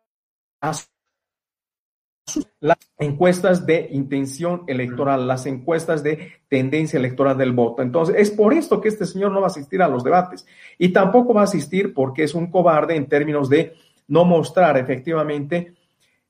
[2.59, 7.81] las encuestas de intención electoral, las encuestas de tendencia electoral del voto.
[7.81, 10.45] Entonces, es por esto que este señor no va a asistir a los debates
[10.77, 13.73] y tampoco va a asistir porque es un cobarde en términos de
[14.07, 15.73] no mostrar efectivamente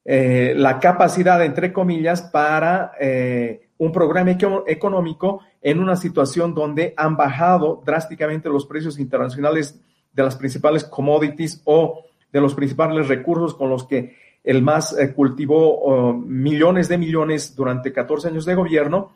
[0.05, 4.35] eh, la capacidad, entre comillas, para eh, un programa
[4.67, 9.79] económico en una situación donde han bajado drásticamente los precios internacionales
[10.11, 15.13] de las principales commodities o de los principales recursos con los que el MAS eh,
[15.13, 19.13] cultivó oh, millones de millones durante 14 años de gobierno.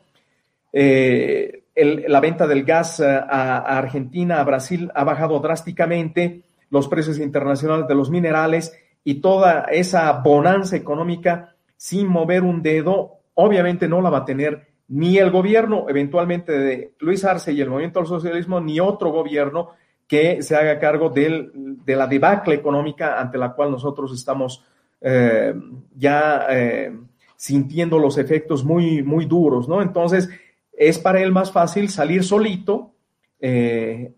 [0.71, 6.87] Eh, la venta del gas eh, a, a, Argentina, a Brasil, ha bajado drásticamente, los
[6.87, 13.87] precios internacionales de los minerales y toda esa bonanza económica sin mover un dedo, obviamente
[13.87, 17.99] no la va a tener ni el gobierno eventualmente de Luis Arce y el movimiento
[17.99, 19.71] al socialismo, ni otro gobierno
[20.07, 24.63] que se haga cargo de la debacle económica ante la cual nosotros estamos
[25.05, 25.53] eh,
[25.97, 26.97] ya eh,
[27.35, 29.81] sintiendo los efectos muy, muy duros, ¿no?
[29.81, 30.29] Entonces,
[30.71, 32.93] es para él más fácil salir solito
[33.41, 34.13] eh,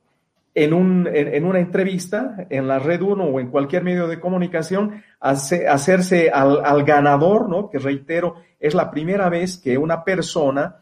[0.53, 5.01] en, un, en, una entrevista en la red 1 o en cualquier medio de comunicación,
[5.19, 7.71] hacerse al, al ganador, ¿no?
[7.71, 10.81] Que reitero, es la primera vez que una persona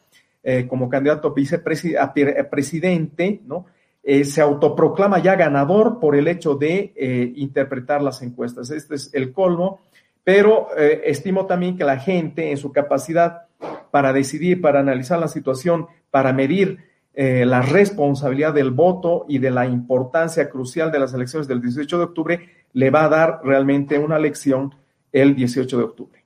[0.68, 3.68] como candidato a vicepresidente, ¿no?
[4.04, 6.91] Eh, se autoproclama ya ganador por el hecho de
[7.38, 8.70] interpretar las encuestas.
[8.70, 9.80] Este es el colmo,
[10.24, 13.47] pero estimo también que la gente en su capacidad
[13.91, 16.80] para decidir, para analizar la situación, para medir
[17.13, 22.03] la responsabilidad del voto y de la importancia crucial de las elecciones del 18 de
[22.03, 24.74] octubre, le va a dar realmente una lección
[25.11, 26.24] el 18 de octubre.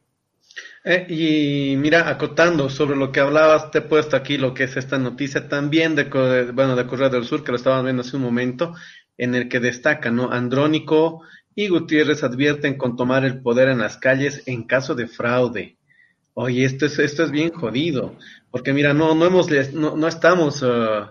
[0.84, 4.78] Eh, y mira, acotando sobre lo que hablabas, te he puesto aquí lo que es
[4.78, 6.06] esta noticia también de,
[6.54, 8.74] bueno, de Correa del Sur, que lo estábamos viendo hace un momento,
[9.18, 10.32] en el que destaca, ¿no?
[10.32, 11.24] Andrónico
[11.58, 15.76] y Gutiérrez advierten con tomar el poder en las calles en caso de fraude.
[16.36, 18.16] Oye, esto es, esto es bien jodido,
[18.52, 21.08] porque mira, no, no hemos, no, no estamos uh,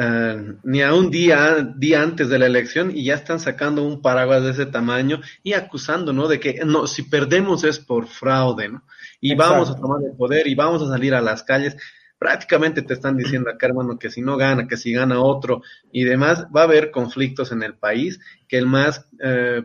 [0.00, 4.02] uh, ni a un día, día antes de la elección y ya están sacando un
[4.02, 6.26] paraguas de ese tamaño y acusando, ¿no?
[6.26, 8.82] De que no, si perdemos es por fraude, ¿no?
[9.20, 11.76] Y vamos a tomar el poder y vamos a salir a las calles.
[12.18, 15.62] Prácticamente te están diciendo acá, hermano, que si no gana, que si gana otro
[15.92, 19.62] y demás, va a haber conflictos en el país, que el más uh,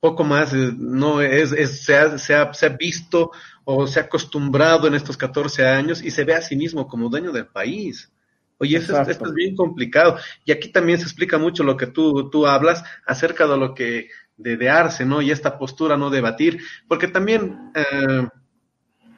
[0.00, 3.30] poco más, eh, no es, es se, ha, se, ha, se, ha, visto
[3.64, 7.08] o se ha acostumbrado en estos 14 años y se ve a sí mismo como
[7.08, 8.12] dueño del país.
[8.58, 10.16] Oye, esto, esto, es bien complicado.
[10.44, 14.08] Y aquí también se explica mucho lo que tú, tú hablas acerca de lo que,
[14.36, 15.20] de, de Arce, ¿no?
[15.20, 18.28] Y esta postura no debatir, porque también eh,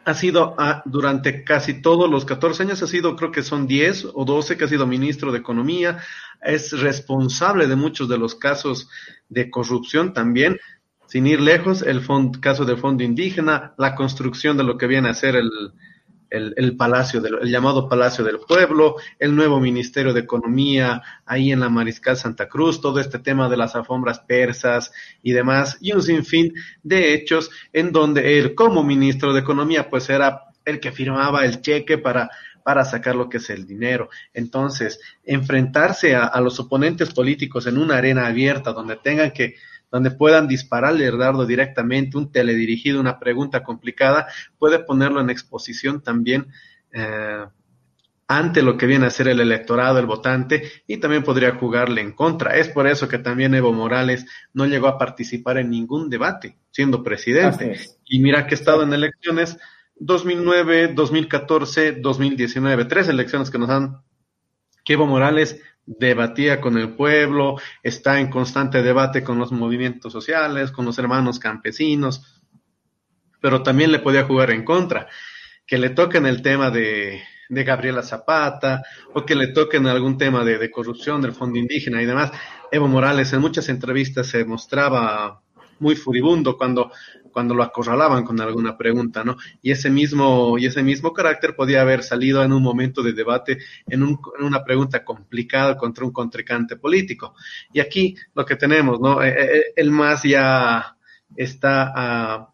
[0.08, 4.08] ha sido ah, durante casi todos los 14 años, ha sido, creo que son 10
[4.14, 5.98] o 12 que ha sido ministro de Economía,
[6.40, 8.88] es responsable de muchos de los casos
[9.28, 10.58] de corrupción también,
[11.08, 12.00] sin ir lejos, el
[12.40, 15.50] caso del fondo indígena, la construcción de lo que viene a ser el,
[16.30, 21.52] el, el palacio, del, el llamado Palacio del Pueblo, el nuevo Ministerio de Economía ahí
[21.52, 25.92] en la Mariscal Santa Cruz, todo este tema de las alfombras persas y demás, y
[25.92, 30.92] un sinfín de hechos en donde él como ministro de Economía pues era el que
[30.92, 32.30] firmaba el cheque para
[32.68, 34.10] para sacar lo que es el dinero.
[34.34, 39.54] Entonces, enfrentarse a, a los oponentes políticos en una arena abierta donde tengan que
[39.90, 44.26] donde puedan dispararle el dardo directamente, un teledirigido, una pregunta complicada,
[44.58, 46.48] puede ponerlo en exposición también
[46.92, 47.44] eh,
[48.30, 52.12] ante lo que viene a ser el electorado, el votante, y también podría jugarle en
[52.12, 52.56] contra.
[52.56, 57.02] Es por eso que también Evo Morales no llegó a participar en ningún debate, siendo
[57.02, 57.80] presidente.
[58.04, 59.56] Y mira que ha estado en elecciones
[59.96, 64.02] 2009, 2014, 2019, tres elecciones que nos han
[64.84, 70.70] que Evo Morales debatía con el pueblo, está en constante debate con los movimientos sociales,
[70.70, 72.42] con los hermanos campesinos,
[73.40, 75.08] pero también le podía jugar en contra,
[75.66, 78.82] que le toquen el tema de, Gabriela Zapata
[79.14, 82.30] o que le toquen algún tema de, de corrupción del fondo indígena y demás.
[82.70, 85.40] Evo Morales en muchas entrevistas se mostraba
[85.78, 86.92] muy furibundo cuando,
[87.38, 89.36] cuando lo acorralaban con alguna pregunta, ¿no?
[89.62, 93.58] Y ese mismo, y ese mismo carácter podía haber salido en un momento de debate,
[93.86, 97.36] en, un, en una pregunta complicada contra un contrincante político.
[97.72, 99.22] Y aquí lo que tenemos, ¿no?
[99.22, 100.96] Eh, eh, el MAS ya
[101.36, 102.52] está uh,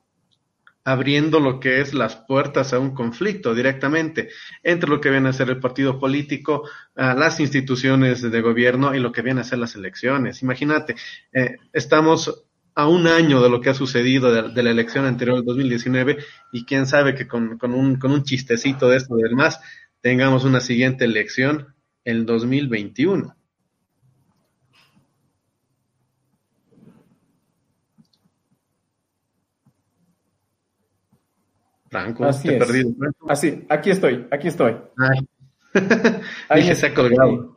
[0.85, 4.29] abriendo lo que es las puertas a un conflicto directamente
[4.63, 6.65] entre lo que viene a ser el partido político,
[6.97, 10.43] uh, las instituciones de gobierno y lo que viene a ser las elecciones.
[10.43, 10.95] Imagínate,
[11.33, 12.45] eh, estamos
[12.75, 16.19] a un año de lo que ha sucedido de, de la elección anterior del 2019
[16.53, 19.61] y quién sabe que con, con, un, con un chistecito de esto del más
[20.01, 23.35] tengamos una siguiente elección el 2021.
[31.89, 32.93] Franco, Así te perdido.
[32.99, 33.31] Franco.
[33.31, 34.77] Así, aquí estoy, aquí estoy.
[36.49, 37.57] Ahí Dije, se ha colgado.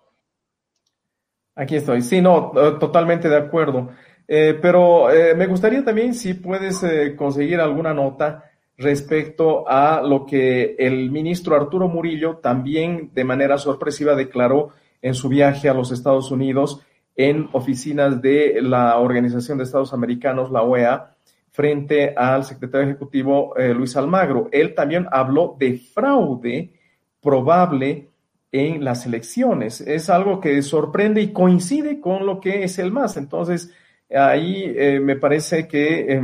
[1.56, 2.04] Aquí estoy.
[2.04, 3.90] Sí, no, totalmente de acuerdo.
[4.28, 8.44] Eh, pero eh, me gustaría también si puedes eh, conseguir alguna nota
[8.78, 14.70] respecto a lo que el ministro Arturo Murillo también de manera sorpresiva declaró
[15.02, 16.82] en su viaje a los Estados Unidos
[17.16, 21.16] en oficinas de la Organización de Estados Americanos, la OEA,
[21.50, 24.48] frente al secretario ejecutivo Luis Almagro.
[24.52, 26.74] Él también habló de fraude
[27.20, 28.10] probable
[28.52, 29.82] en las elecciones.
[29.82, 33.18] Es algo que sorprende y coincide con lo que es el MAS.
[33.18, 33.74] Entonces,
[34.10, 36.22] ahí eh, me parece que eh,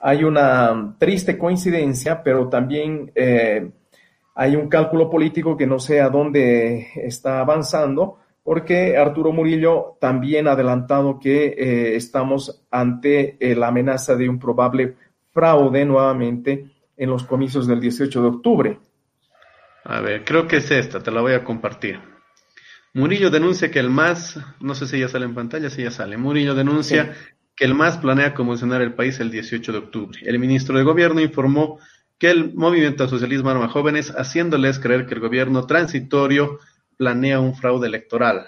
[0.00, 3.70] hay una triste coincidencia, pero también eh,
[4.34, 10.46] hay un cálculo político que no sé a dónde está avanzando, porque Arturo Murillo también
[10.46, 14.94] ha adelantado que eh, estamos ante la amenaza de un probable
[15.32, 16.66] fraude nuevamente
[16.96, 18.78] en los comicios del 18 de octubre.
[19.84, 22.15] A ver, creo que es esta, te la voy a compartir.
[22.96, 26.16] Murillo denuncia que el MAS, no sé si ya sale en pantalla, si ya sale.
[26.16, 27.34] Murillo denuncia sí.
[27.54, 30.18] que el MAS planea conmocionar el país el 18 de octubre.
[30.22, 31.78] El ministro de Gobierno informó
[32.18, 36.58] que el movimiento socialismo arma jóvenes, haciéndoles creer que el gobierno transitorio
[36.96, 38.46] planea un fraude electoral.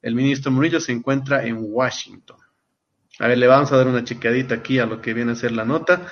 [0.00, 2.36] El ministro Murillo se encuentra en Washington.
[3.18, 5.50] A ver, le vamos a dar una chequeadita aquí a lo que viene a ser
[5.50, 6.06] la nota.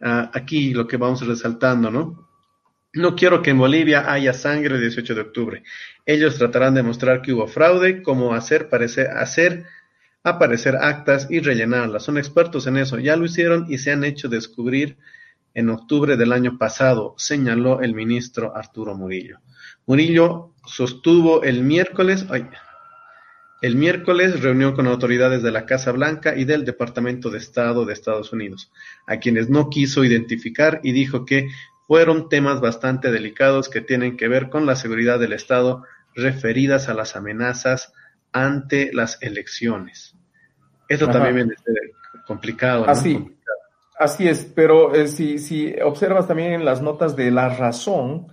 [0.00, 2.25] Uh, aquí lo que vamos resaltando, ¿no?
[2.96, 5.62] No quiero que en Bolivia haya sangre el 18 de octubre.
[6.06, 9.66] Ellos tratarán de mostrar que hubo fraude, cómo hacer, parecer, hacer
[10.22, 12.04] aparecer actas y rellenarlas.
[12.04, 12.98] Son expertos en eso.
[12.98, 14.96] Ya lo hicieron y se han hecho descubrir
[15.52, 19.40] en octubre del año pasado, señaló el ministro Arturo Murillo.
[19.84, 22.48] Murillo sostuvo el miércoles, ay,
[23.60, 27.92] El miércoles reunión con autoridades de la Casa Blanca y del Departamento de Estado de
[27.92, 28.70] Estados Unidos,
[29.06, 31.48] a quienes no quiso identificar y dijo que
[31.86, 35.84] fueron temas bastante delicados que tienen que ver con la seguridad del Estado
[36.14, 37.92] referidas a las amenazas
[38.32, 40.14] ante las elecciones.
[40.88, 41.74] Eso también viene a ser
[42.26, 42.88] complicado.
[42.88, 43.36] Así,
[43.98, 48.28] así es, pero eh, si, si observas también en las notas de La Razón,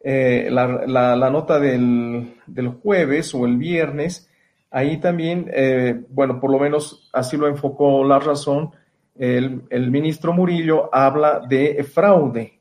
[0.00, 4.30] eh, la, la, nota del, del, jueves o el viernes,
[4.70, 8.70] ahí también, eh, bueno, por lo menos así lo enfocó La Razón,
[9.16, 12.60] el, el ministro Murillo habla de fraude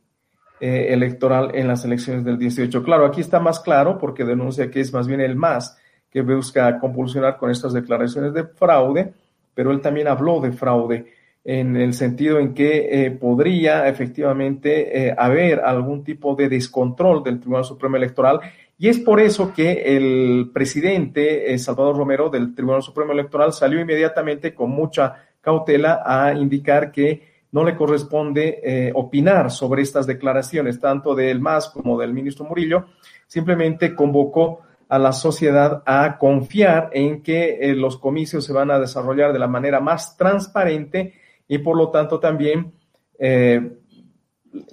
[0.66, 2.84] electoral en las elecciones del 18.
[2.84, 5.78] Claro, aquí está más claro porque denuncia que es más bien el MAS
[6.10, 9.14] que busca compulsionar con estas declaraciones de fraude,
[9.54, 11.06] pero él también habló de fraude
[11.44, 17.40] en el sentido en que eh, podría efectivamente eh, haber algún tipo de descontrol del
[17.40, 18.40] Tribunal Supremo Electoral
[18.78, 23.82] y es por eso que el presidente eh, Salvador Romero del Tribunal Supremo Electoral salió
[23.82, 31.16] inmediatamente con mucha cautela a indicar que no le corresponde opinar sobre estas declaraciones, tanto
[31.16, 32.88] del MAS como del ministro Murillo,
[33.28, 34.60] simplemente convocó
[34.94, 39.40] a la sociedad a confiar en que eh, los comicios se van a desarrollar de
[39.40, 41.16] la manera más transparente
[41.48, 42.74] y por lo tanto también
[43.18, 43.72] eh,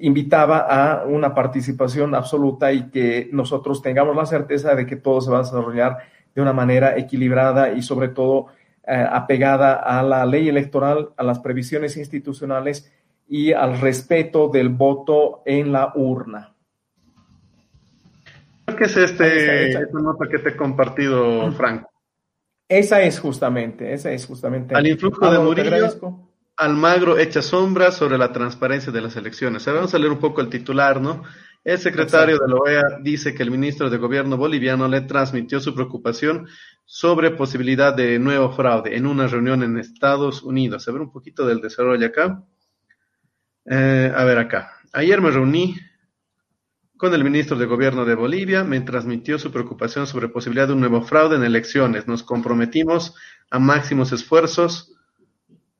[0.00, 5.30] invitaba a una participación absoluta y que nosotros tengamos la certeza de que todo se
[5.30, 5.96] va a desarrollar
[6.34, 8.48] de una manera equilibrada y sobre todo
[8.90, 12.92] eh, apegada a la ley electoral, a las previsiones institucionales
[13.28, 16.56] y al respeto del voto en la urna.
[18.76, 21.88] ¿Qué es este, esa, nota que te he compartido, Franco?
[22.68, 24.74] Esa es justamente, esa es justamente.
[24.74, 29.64] Al influjo de Murillo, Almagro echa sombra sobre la transparencia de las elecciones.
[29.66, 31.22] vamos a leer un poco el titular, ¿no?
[31.62, 35.74] El secretario de la OEA dice que el ministro de Gobierno boliviano le transmitió su
[35.74, 36.48] preocupación
[36.92, 40.88] sobre posibilidad de nuevo fraude en una reunión en Estados Unidos.
[40.88, 42.42] A ver un poquito del desarrollo acá.
[43.64, 44.72] Eh, a ver acá.
[44.92, 45.76] Ayer me reuní
[46.96, 50.80] con el ministro de Gobierno de Bolivia, me transmitió su preocupación sobre posibilidad de un
[50.80, 52.08] nuevo fraude en elecciones.
[52.08, 53.14] Nos comprometimos
[53.52, 54.92] a máximos esfuerzos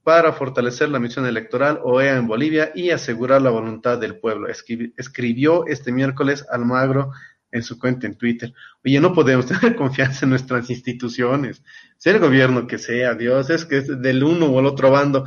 [0.04, 4.46] para fortalecer la misión electoral OEA en Bolivia y asegurar la voluntad del pueblo.
[4.46, 7.10] escribió este miércoles Almagro
[7.52, 8.52] en su cuenta en Twitter.
[8.84, 11.62] Oye, no podemos tener confianza en nuestras instituciones,
[11.96, 15.24] sea el gobierno que sea, Dios, es que es del uno o el otro bando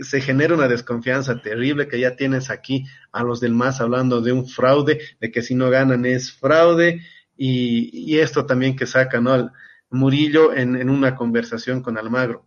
[0.00, 4.32] se genera una desconfianza terrible que ya tienes aquí a los del MAS hablando de
[4.32, 7.02] un fraude, de que si no ganan es fraude,
[7.36, 9.50] y, esto también que saca, ¿no?
[9.90, 12.46] Murillo en, en, una conversación con Almagro.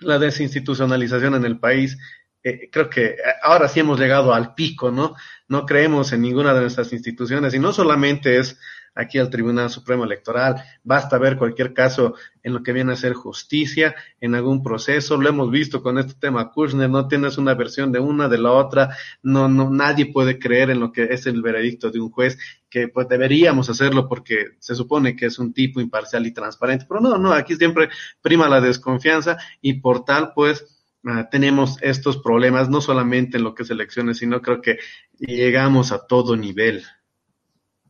[0.00, 1.98] La desinstitucionalización en el país,
[2.42, 5.14] eh, creo que ahora sí hemos llegado al pico, ¿no?
[5.48, 8.58] No creemos en ninguna de nuestras instituciones, y no solamente es
[8.98, 10.56] aquí al Tribunal Supremo Electoral.
[10.82, 15.16] Basta ver cualquier caso en lo que viene a ser justicia, en algún proceso.
[15.16, 18.52] Lo hemos visto con este tema Kushner, no tienes una versión de una, de la
[18.52, 18.96] otra.
[19.22, 22.38] No, no, nadie puede creer en lo que es el veredicto de un juez,
[22.68, 26.84] que pues deberíamos hacerlo porque se supone que es un tipo imparcial y transparente.
[26.88, 27.88] Pero no, no, aquí siempre
[28.20, 33.54] prima la desconfianza y por tal, pues, ah, tenemos estos problemas, no solamente en lo
[33.54, 34.78] que es elecciones, sino creo que
[35.18, 36.84] llegamos a todo nivel.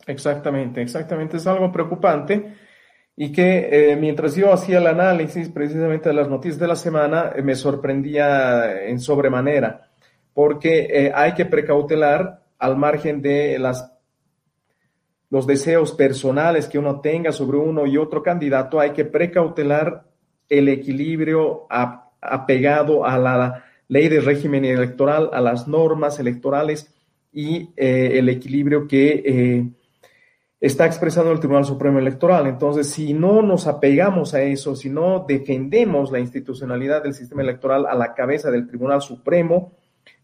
[0.06, 1.36] Exactamente, exactamente.
[1.36, 2.54] Es algo preocupante
[3.14, 7.32] y que eh, mientras yo hacía el análisis precisamente de las noticias de la semana,
[7.34, 9.90] eh, me sorprendía en sobremanera,
[10.32, 13.92] porque eh, hay que precautelar al margen de las
[15.30, 20.04] los deseos personales que uno tenga sobre uno y otro candidato, hay que precautelar
[20.48, 21.66] el equilibrio
[22.20, 26.94] apegado a la ley de régimen electoral, a las normas electorales
[27.32, 29.72] y el equilibrio que
[30.60, 32.46] está expresando el Tribunal Supremo Electoral.
[32.46, 37.86] Entonces, si no nos apegamos a eso, si no defendemos la institucionalidad del sistema electoral
[37.86, 39.72] a la cabeza del Tribunal Supremo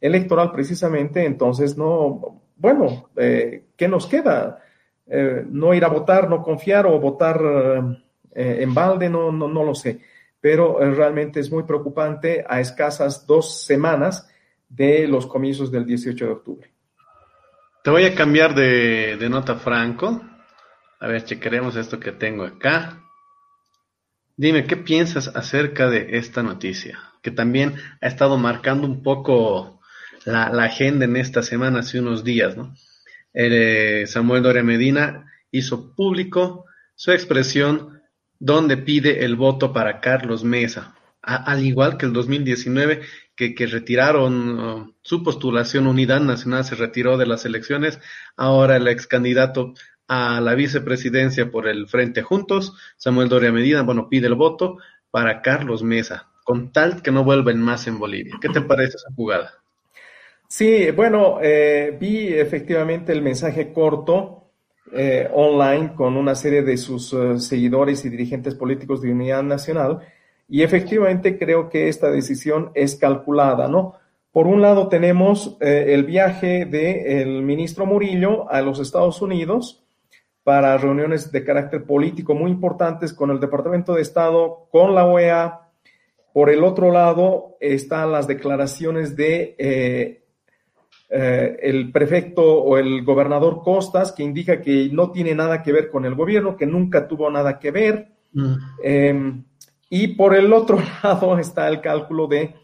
[0.00, 4.58] Electoral precisamente, entonces no, bueno, eh, ¿qué nos queda?
[5.06, 7.40] Eh, no ir a votar, no confiar o votar
[8.34, 10.00] eh, en balde, no, no, no lo sé.
[10.44, 14.28] Pero realmente es muy preocupante a escasas dos semanas
[14.68, 16.70] de los comicios del 18 de octubre.
[17.82, 20.20] Te voy a cambiar de, nota franco.
[21.00, 23.00] A ver, chequeremos esto que tengo acá.
[24.36, 26.98] Dime, ¿qué piensas acerca de esta noticia?
[27.22, 29.80] Que también ha estado marcando un poco
[30.26, 32.74] la, agenda en esta semana, hace unos días, ¿no?
[33.32, 37.93] Eh, Samuel Doria Medina hizo público su expresión
[38.38, 40.94] donde pide el voto para Carlos Mesa
[41.24, 43.00] al igual que el 2019,
[43.34, 47.98] que, que retiraron su postulación, Unidad Nacional se retiró de las elecciones,
[48.36, 49.74] ahora el ex candidato
[50.06, 52.76] a la vicepresidencia por el Frente Juntos.
[52.96, 54.78] Samuel Doria Medina, bueno, pide el voto
[55.10, 58.34] para Carlos Mesa, con tal que no vuelven más en Bolivia.
[58.40, 59.54] ¿Qué te parece esa jugada?
[60.46, 64.43] Sí, bueno, eh, vi efectivamente el mensaje corto
[64.92, 70.00] eh, online con una serie de sus eh, seguidores y dirigentes políticos de Unidad Nacional
[70.48, 73.94] y efectivamente creo que esta decisión es calculada, ¿no?
[74.30, 79.84] Por un lado tenemos el viaje del ministro Murillo a los Estados Unidos
[80.44, 85.62] para reuniones de carácter político muy importantes con el Departamento de Estado, con la OEA.
[86.34, 90.23] Por el otro lado están las declaraciones de eh,
[91.08, 96.04] el prefecto o el gobernador Costas, que indica que no tiene nada que ver con
[96.04, 98.08] el gobierno, que nunca tuvo nada que ver.
[98.32, 98.54] Mm.
[98.82, 99.44] Em,
[99.90, 102.54] y por el otro lado está el cálculo de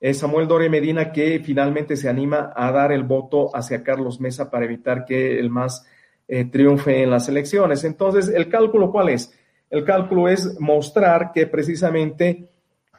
[0.00, 4.50] eh, Samuel Dore Medina, que finalmente se anima a dar el voto hacia Carlos Mesa
[4.50, 5.84] para evitar que el MAS
[6.28, 7.82] eh, triunfe en las elecciones.
[7.84, 9.32] Entonces, ¿el cálculo cuál es?
[9.70, 12.48] El cálculo es mostrar que precisamente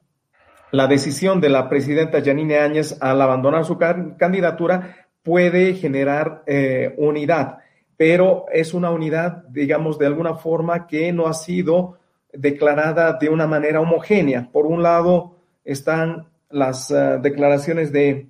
[0.72, 7.60] la decisión de la presidenta Janine Áñez al abandonar su candidatura puede generar eh, unidad,
[7.96, 11.98] pero es una unidad, digamos, de alguna forma que no ha sido
[12.34, 14.50] declarada de una manera homogénea.
[14.52, 18.28] Por un lado están las eh, declaraciones de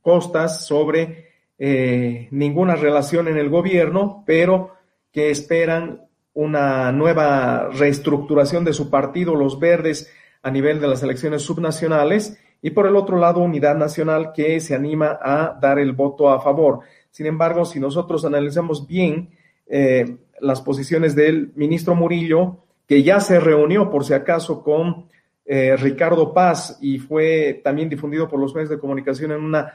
[0.00, 4.74] Costas sobre eh, ninguna relación en el gobierno, pero
[5.10, 6.02] que esperan
[6.34, 10.12] una nueva reestructuración de su partido, los verdes,
[10.44, 14.74] a nivel de las elecciones subnacionales y por el otro lado Unidad Nacional que se
[14.74, 16.80] anima a dar el voto a favor.
[17.10, 19.30] Sin embargo, si nosotros analizamos bien
[19.66, 25.06] eh, las posiciones del ministro Murillo, que ya se reunió por si acaso con
[25.46, 29.72] eh, Ricardo Paz y fue también difundido por los medios de comunicación en una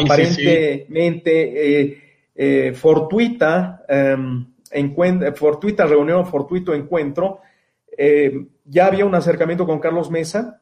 [0.00, 1.98] aparentemente
[2.36, 4.46] eh, fortuita, em,
[5.34, 7.40] fortuita reunión, fortuito encuentro,
[7.96, 10.60] eh, ya había un acercamiento con Carlos Mesa,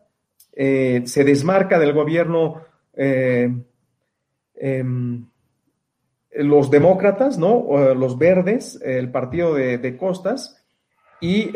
[0.52, 2.62] eh, se desmarca del gobierno
[2.94, 3.48] eh,
[4.56, 5.26] em,
[6.32, 7.94] los demócratas, ¿no?
[7.94, 10.64] los verdes, el partido de, Costas,
[11.20, 11.50] y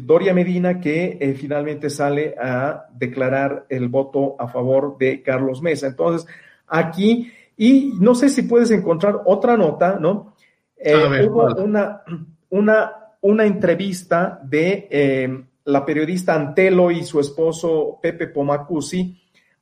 [0.00, 5.88] Doria Medina que finalmente sale a declarar el voto a favor de Carlos Mesa.
[5.88, 6.26] Entonces,
[6.66, 10.34] aquí, y no sé si puedes encontrar otra nota, ¿no?
[10.80, 12.02] hubo una,
[12.48, 19.18] una una entrevista de eh, la periodista Antelo y su esposo Pepe Pomacusi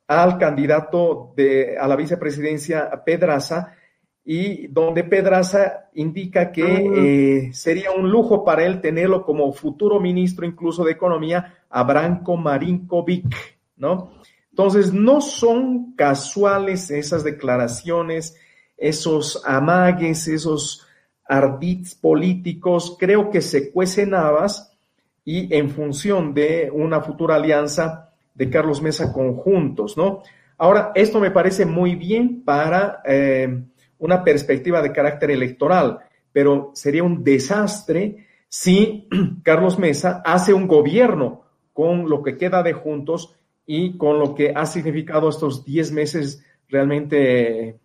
[0.08, 3.74] al candidato de, a la vicepresidencia Pedraza,
[4.24, 6.92] y donde Pedraza indica que ah.
[6.96, 12.36] eh, sería un lujo para él tenerlo como futuro ministro incluso de Economía a Branco
[12.36, 14.10] Marinkovic, ¿no?
[14.50, 18.36] Entonces, no son casuales esas declaraciones,
[18.76, 20.86] esos amagues, esos
[21.26, 24.76] ardits políticos, creo que se cuecen habas
[25.24, 30.22] y en función de una futura alianza de Carlos Mesa conjuntos, ¿no?
[30.58, 33.62] Ahora, esto me parece muy bien para eh,
[33.98, 36.00] una perspectiva de carácter electoral,
[36.32, 39.08] pero sería un desastre si
[39.42, 41.42] Carlos Mesa hace un gobierno
[41.72, 43.36] con lo que queda de juntos
[43.66, 47.78] y con lo que ha significado estos 10 meses realmente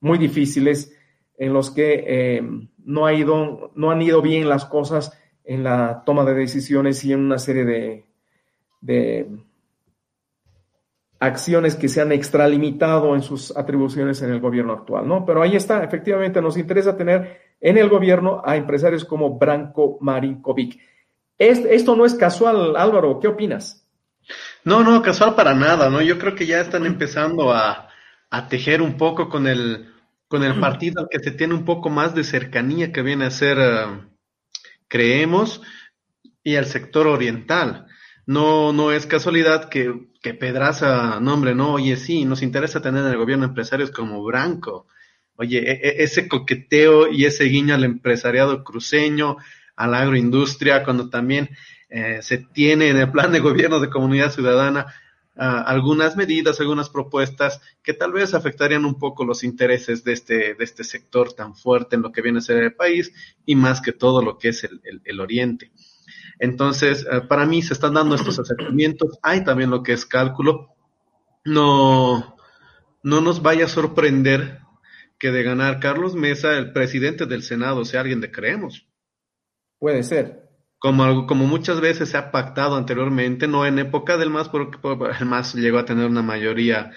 [0.00, 0.96] muy difíciles
[1.36, 2.42] en los que eh,
[2.84, 7.12] no, ha ido, no han ido bien las cosas en la toma de decisiones y
[7.12, 8.04] en una serie de,
[8.80, 9.28] de
[11.18, 15.24] acciones que se han extralimitado en sus atribuciones en el gobierno actual, ¿no?
[15.24, 20.80] Pero ahí está, efectivamente nos interesa tener en el gobierno a empresarios como Branko Marinkovic.
[21.38, 23.86] esto no es casual, Álvaro, ¿qué opinas?
[24.64, 26.00] No, no, casual para nada, ¿no?
[26.02, 27.88] Yo creo que ya están empezando a,
[28.30, 29.91] a tejer un poco con el,
[30.32, 33.58] con el partido que se tiene un poco más de cercanía que viene a ser,
[33.60, 33.84] eh,
[34.88, 35.60] creemos,
[36.42, 37.86] y al sector oriental.
[38.24, 39.92] No, no es casualidad que,
[40.22, 44.24] que Pedraza, no hombre, no, oye, sí, nos interesa tener en el gobierno empresarios como
[44.24, 44.86] Branco.
[45.36, 49.36] Oye, e, e, ese coqueteo y ese guiño al empresariado cruceño,
[49.76, 51.50] a la agroindustria, cuando también
[51.90, 54.94] eh, se tiene en el plan de gobierno de comunidad ciudadana
[55.34, 60.64] algunas medidas, algunas propuestas que tal vez afectarían un poco los intereses de este, de
[60.64, 63.12] este sector tan fuerte en lo que viene a ser el país
[63.46, 65.72] y más que todo lo que es el, el, oriente.
[66.38, 69.18] Entonces, eh, para mí se están dando estos acercamientos.
[69.22, 70.74] Hay también lo que es cálculo.
[71.44, 72.36] No,
[73.02, 74.58] no nos vaya a sorprender
[75.18, 78.86] que de ganar Carlos Mesa, el presidente del Senado, sea alguien de creemos.
[79.78, 80.51] Puede ser
[80.82, 84.78] como, como muchas veces se ha pactado anteriormente, no en época del MAS, porque
[85.20, 86.90] el MAS llegó a tener una mayoría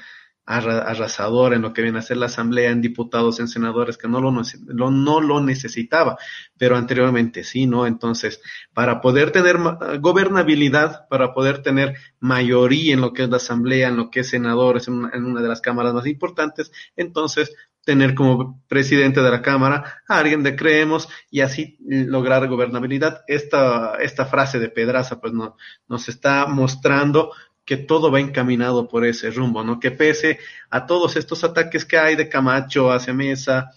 [0.45, 4.21] arrasador en lo que viene a ser la asamblea, en diputados, en senadores, que no
[4.21, 6.17] lo, no lo necesitaba,
[6.57, 7.87] pero anteriormente sí, ¿no?
[7.87, 8.41] Entonces,
[8.73, 9.57] para poder tener
[9.99, 14.29] gobernabilidad, para poder tener mayoría en lo que es la asamblea, en lo que es
[14.29, 17.55] senadores, en una, en una de las cámaras más importantes, entonces
[17.85, 23.23] tener como presidente de la Cámara a alguien de creemos y así lograr gobernabilidad.
[23.27, 25.55] Esta, esta frase de Pedraza pues no,
[25.87, 27.31] nos está mostrando
[27.65, 29.79] que todo va encaminado por ese rumbo, ¿no?
[29.79, 30.39] Que pese
[30.69, 33.71] a todos estos ataques que hay de Camacho hacia Mesa,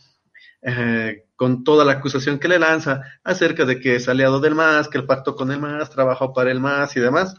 [0.62, 4.89] eh, con toda la acusación que le lanza acerca de que es aliado del MAS,
[4.89, 7.36] que el pacto con el MAS, trabajó para el MAS y demás.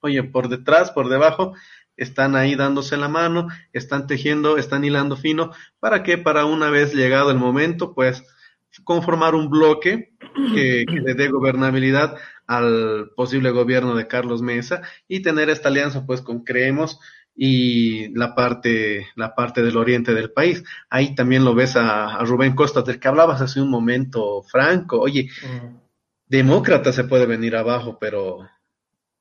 [0.00, 1.54] Oye, por detrás, por debajo,
[1.96, 6.94] están ahí dándose la mano, están tejiendo, están hilando fino, para que para una vez
[6.94, 8.22] llegado el momento, pues
[8.84, 10.12] conformar un bloque
[10.54, 16.20] que, le dé gobernabilidad al posible gobierno de Carlos Mesa y tener esta alianza pues
[16.20, 17.00] con Creemos
[17.34, 20.64] y la parte, la parte del oriente del país.
[20.88, 24.98] Ahí también lo ves a, Rubén Costa, del que hablabas hace un momento, Franco.
[25.00, 25.76] Oye, mm.
[26.26, 28.48] demócrata se puede venir abajo, pero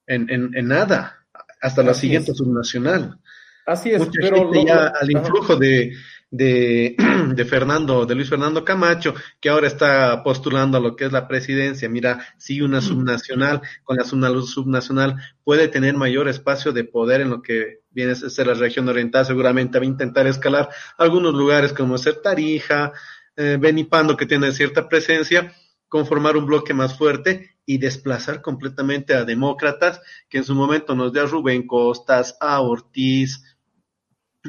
[0.08, 1.26] en, en, en nada,
[1.62, 3.20] hasta la siguiente subnacional.
[3.66, 5.92] Así es, pero ya al influjo de,
[6.36, 6.96] de,
[7.36, 11.28] de, Fernando, de Luis Fernando Camacho, que ahora está postulando a lo que es la
[11.28, 11.90] presidencia.
[11.90, 17.42] Mira, si una subnacional, con la subnacional puede tener mayor espacio de poder en lo
[17.42, 21.98] que viene a ser la región oriental, seguramente va a intentar escalar algunos lugares como
[21.98, 22.92] ser Tarija,
[23.38, 25.54] eh, Benipando, que tiene cierta presencia,
[25.88, 31.14] conformar un bloque más fuerte y desplazar completamente a demócratas, que en su momento nos
[31.14, 33.55] dio a Rubén Costas, a Ortiz,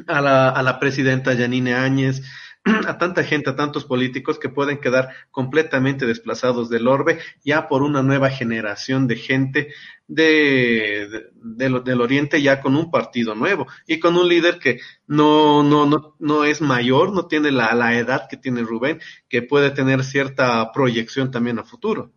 [0.05, 2.21] a la, presidenta Yanine Áñez,
[2.87, 7.81] a tanta gente, a tantos políticos que pueden quedar completamente desplazados del orbe ya por
[7.81, 9.73] una nueva generación de gente
[10.07, 15.85] de, del oriente ya con un partido nuevo y con un líder que no, no,
[15.85, 20.03] no, no es mayor, no tiene la, la edad que tiene Rubén, que puede tener
[20.03, 22.11] cierta proyección también a futuro.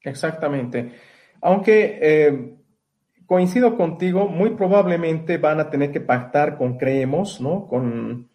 [0.00, 0.92] Exactamente.
[1.40, 2.61] Aunque eh,
[3.32, 7.66] coincido contigo, muy probablemente van a tener que pactar con Creemos, ¿no?
[7.66, 8.28] Con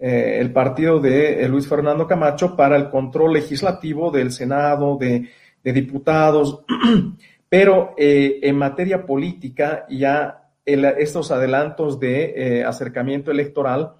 [0.00, 5.28] eh, el partido de eh, Luis Fernando Camacho para el control legislativo del Senado, de,
[5.62, 6.64] diputados,
[7.48, 13.92] pero en materia política ya estos adelantos de acercamiento electoral,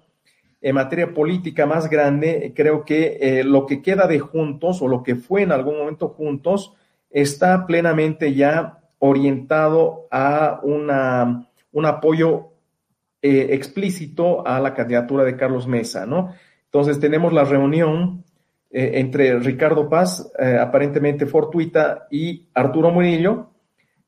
[0.59, 5.15] en materia política más grande, creo que lo que queda de juntos o lo que
[5.15, 6.73] fue en algún momento juntos,
[7.09, 12.49] está plenamente ya orientado a una, un apoyo
[13.21, 16.33] eh, explícito a la candidatura de Carlos Mesa, ¿no?
[16.65, 18.23] Entonces tenemos la reunión
[18.69, 23.49] eh, entre Ricardo Paz, eh, aparentemente fortuita, y Arturo Murillo.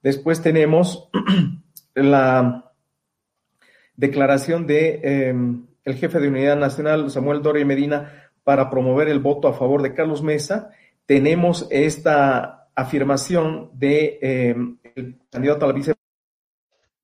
[0.03, 1.09] Después tenemos
[1.95, 2.71] la
[3.95, 9.47] declaración de em, el jefe de Unidad Nacional, Samuel Doria Medina, para promover el voto
[9.47, 10.69] a favor de Carlos Mesa.
[11.07, 14.55] Tenemos esta afirmación de eh,
[14.95, 15.73] el candidato a la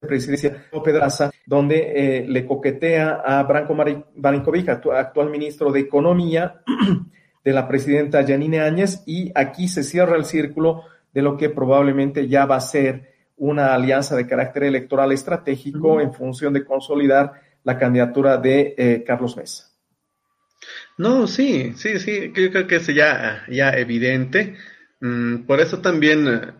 [0.01, 3.75] vicepresidencia, Pedraza, donde eh, le coquetea a Branko
[4.15, 6.61] Marinkovic, actual ministro de Economía,
[7.43, 10.83] de la presidenta Janine Áñez, y aquí se cierra el círculo
[11.13, 16.13] de lo que probablemente ya va a ser una alianza de carácter electoral estratégico en
[16.13, 17.33] función de consolidar
[17.63, 19.69] la candidatura de eh, Carlos Mesa.
[20.97, 24.55] No, sí, sí, sí, creo que es ya, ya evidente.
[25.01, 26.53] Mm, por eso también eh,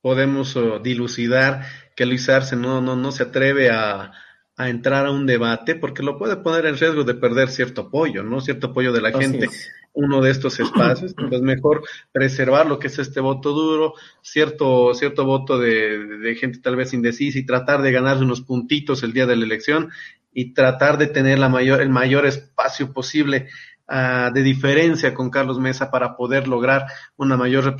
[0.00, 1.64] podemos oh, dilucidar
[1.94, 4.12] que Luis Arce no, no, no se atreve a,
[4.56, 8.22] a, entrar a un debate porque lo puede poner en riesgo de perder cierto apoyo,
[8.22, 8.40] ¿no?
[8.40, 9.48] Cierto apoyo de la gente.
[9.94, 11.82] Uno de estos espacios, pues mejor
[12.12, 16.94] preservar lo que es este voto duro, cierto, cierto voto de, de gente tal vez
[16.94, 19.90] indecisa y tratar de ganar unos puntitos el día de la elección
[20.32, 23.48] y tratar de tener la mayor, el mayor espacio posible
[23.94, 26.86] Ah, de diferencia con Carlos Mesa para poder lograr
[27.18, 27.76] una mayor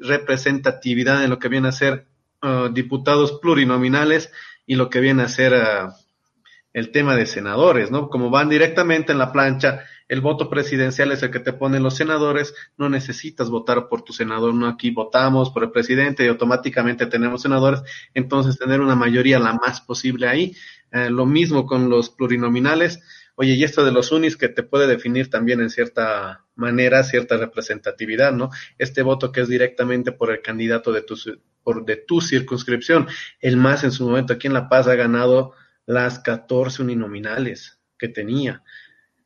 [0.00, 2.08] representatividad en lo que viene a ser
[2.42, 4.32] ah, diputados plurinominales
[4.66, 5.94] y lo que viene a ser ah,
[6.72, 8.08] el tema de senadores, ¿no?
[8.08, 11.94] Como van directamente en la plancha, el voto presidencial es el que te ponen los
[11.94, 17.06] senadores, no necesitas votar por tu senador, no aquí votamos por el presidente y automáticamente
[17.06, 17.80] tenemos senadores,
[18.12, 20.56] entonces tener una mayoría la más posible ahí.
[20.90, 23.00] Eh, lo mismo con los plurinominales,
[23.36, 27.36] Oye, y esto de los unis que te puede definir también en cierta manera cierta
[27.36, 28.50] representatividad, ¿no?
[28.78, 31.16] Este voto que es directamente por el candidato de tu,
[31.62, 33.08] por, de tu circunscripción.
[33.40, 35.52] El MAS en su momento aquí en La Paz ha ganado
[35.86, 38.62] las 14 uninominales que tenía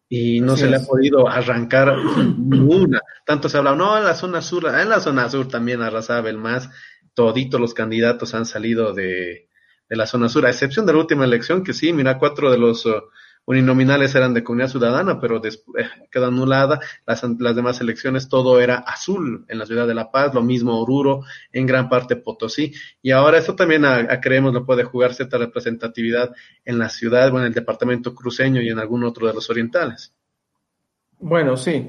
[0.08, 1.94] y no se le ha podido arrancar
[2.38, 3.00] ninguna.
[3.26, 6.38] Tanto se habla, no, en la zona sur, en la zona sur también arrasaba el
[6.38, 6.70] MAS,
[7.12, 9.48] toditos los candidatos han salido de,
[9.88, 12.58] de la zona sur, a excepción de la última elección, que sí, mira, cuatro de
[12.58, 13.02] los uh,
[13.48, 16.78] uninominales eran de comunidad ciudadana, pero después eh, quedó anulada.
[17.06, 20.78] Las, las demás elecciones todo era azul en la ciudad de La Paz, lo mismo
[20.80, 21.22] Oruro,
[21.52, 22.72] en gran parte Potosí.
[23.02, 26.30] Y ahora esto también a, a creemos lo puede jugar cierta representatividad
[26.64, 30.12] en la ciudad, o en el departamento cruceño y en algún otro de los orientales.
[31.18, 31.88] Bueno, sí.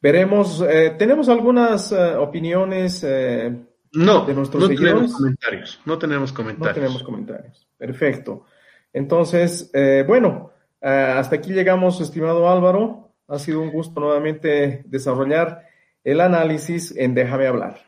[0.00, 3.54] Veremos, eh, tenemos algunas eh, opiniones eh,
[3.92, 4.94] No, de nuestros no seguidores.
[4.94, 6.74] tenemos comentarios, no tenemos No comentarios.
[6.74, 7.68] tenemos comentarios.
[7.78, 8.44] Perfecto.
[8.92, 9.70] Entonces,
[10.06, 10.53] bueno,
[10.90, 13.12] hasta aquí llegamos, estimado Álvaro.
[13.28, 15.62] Ha sido un gusto nuevamente desarrollar
[16.04, 17.80] el análisis en Déjame hablar.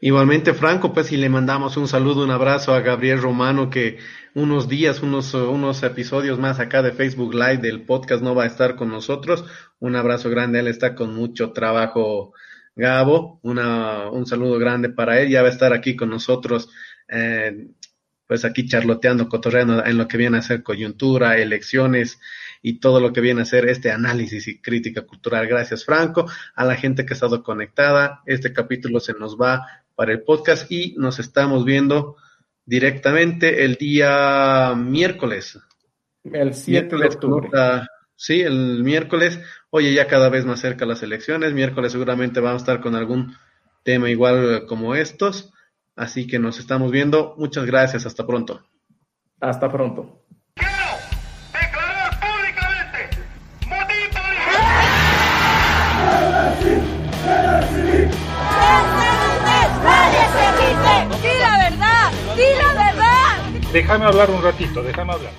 [0.00, 3.98] Igualmente, Franco, pues y le mandamos un saludo, un abrazo a Gabriel Romano, que
[4.34, 8.46] unos días, unos, unos episodios más acá de Facebook Live del podcast no va a
[8.46, 9.44] estar con nosotros.
[9.78, 12.34] Un abrazo grande, él está con mucho trabajo,
[12.74, 13.40] Gabo.
[13.42, 16.68] Un saludo grande para él, ya va a estar aquí con nosotros,
[17.08, 17.68] eh,
[18.26, 22.18] pues aquí charloteando, cotorreando en lo que viene a ser coyuntura, elecciones
[22.62, 25.46] y todo lo que viene a ser este análisis y crítica cultural.
[25.46, 28.22] Gracias, Franco, a la gente que ha estado conectada.
[28.26, 32.16] Este capítulo se nos va para el podcast y nos estamos viendo
[32.64, 35.58] directamente el día miércoles.
[36.24, 37.50] El 7 de Miércoles, octubre.
[38.16, 39.38] sí, el miércoles.
[39.70, 41.52] Oye, ya cada vez más cerca las elecciones.
[41.52, 43.36] Miércoles seguramente vamos a estar con algún
[43.84, 45.52] tema igual como estos.
[45.96, 47.34] Así que nos estamos viendo.
[47.38, 48.04] Muchas gracias.
[48.04, 48.60] Hasta pronto.
[49.40, 50.22] Hasta pronto.
[50.54, 50.70] Quiero
[51.52, 53.16] declarar públicamente
[53.66, 54.20] motivo
[59.84, 60.96] ¡Nadie se rinde!
[61.22, 62.12] ¡Di la verdad!
[62.36, 63.72] ¡Di la verdad!
[63.72, 65.32] Déjame hablar un ratito, déjame hablar.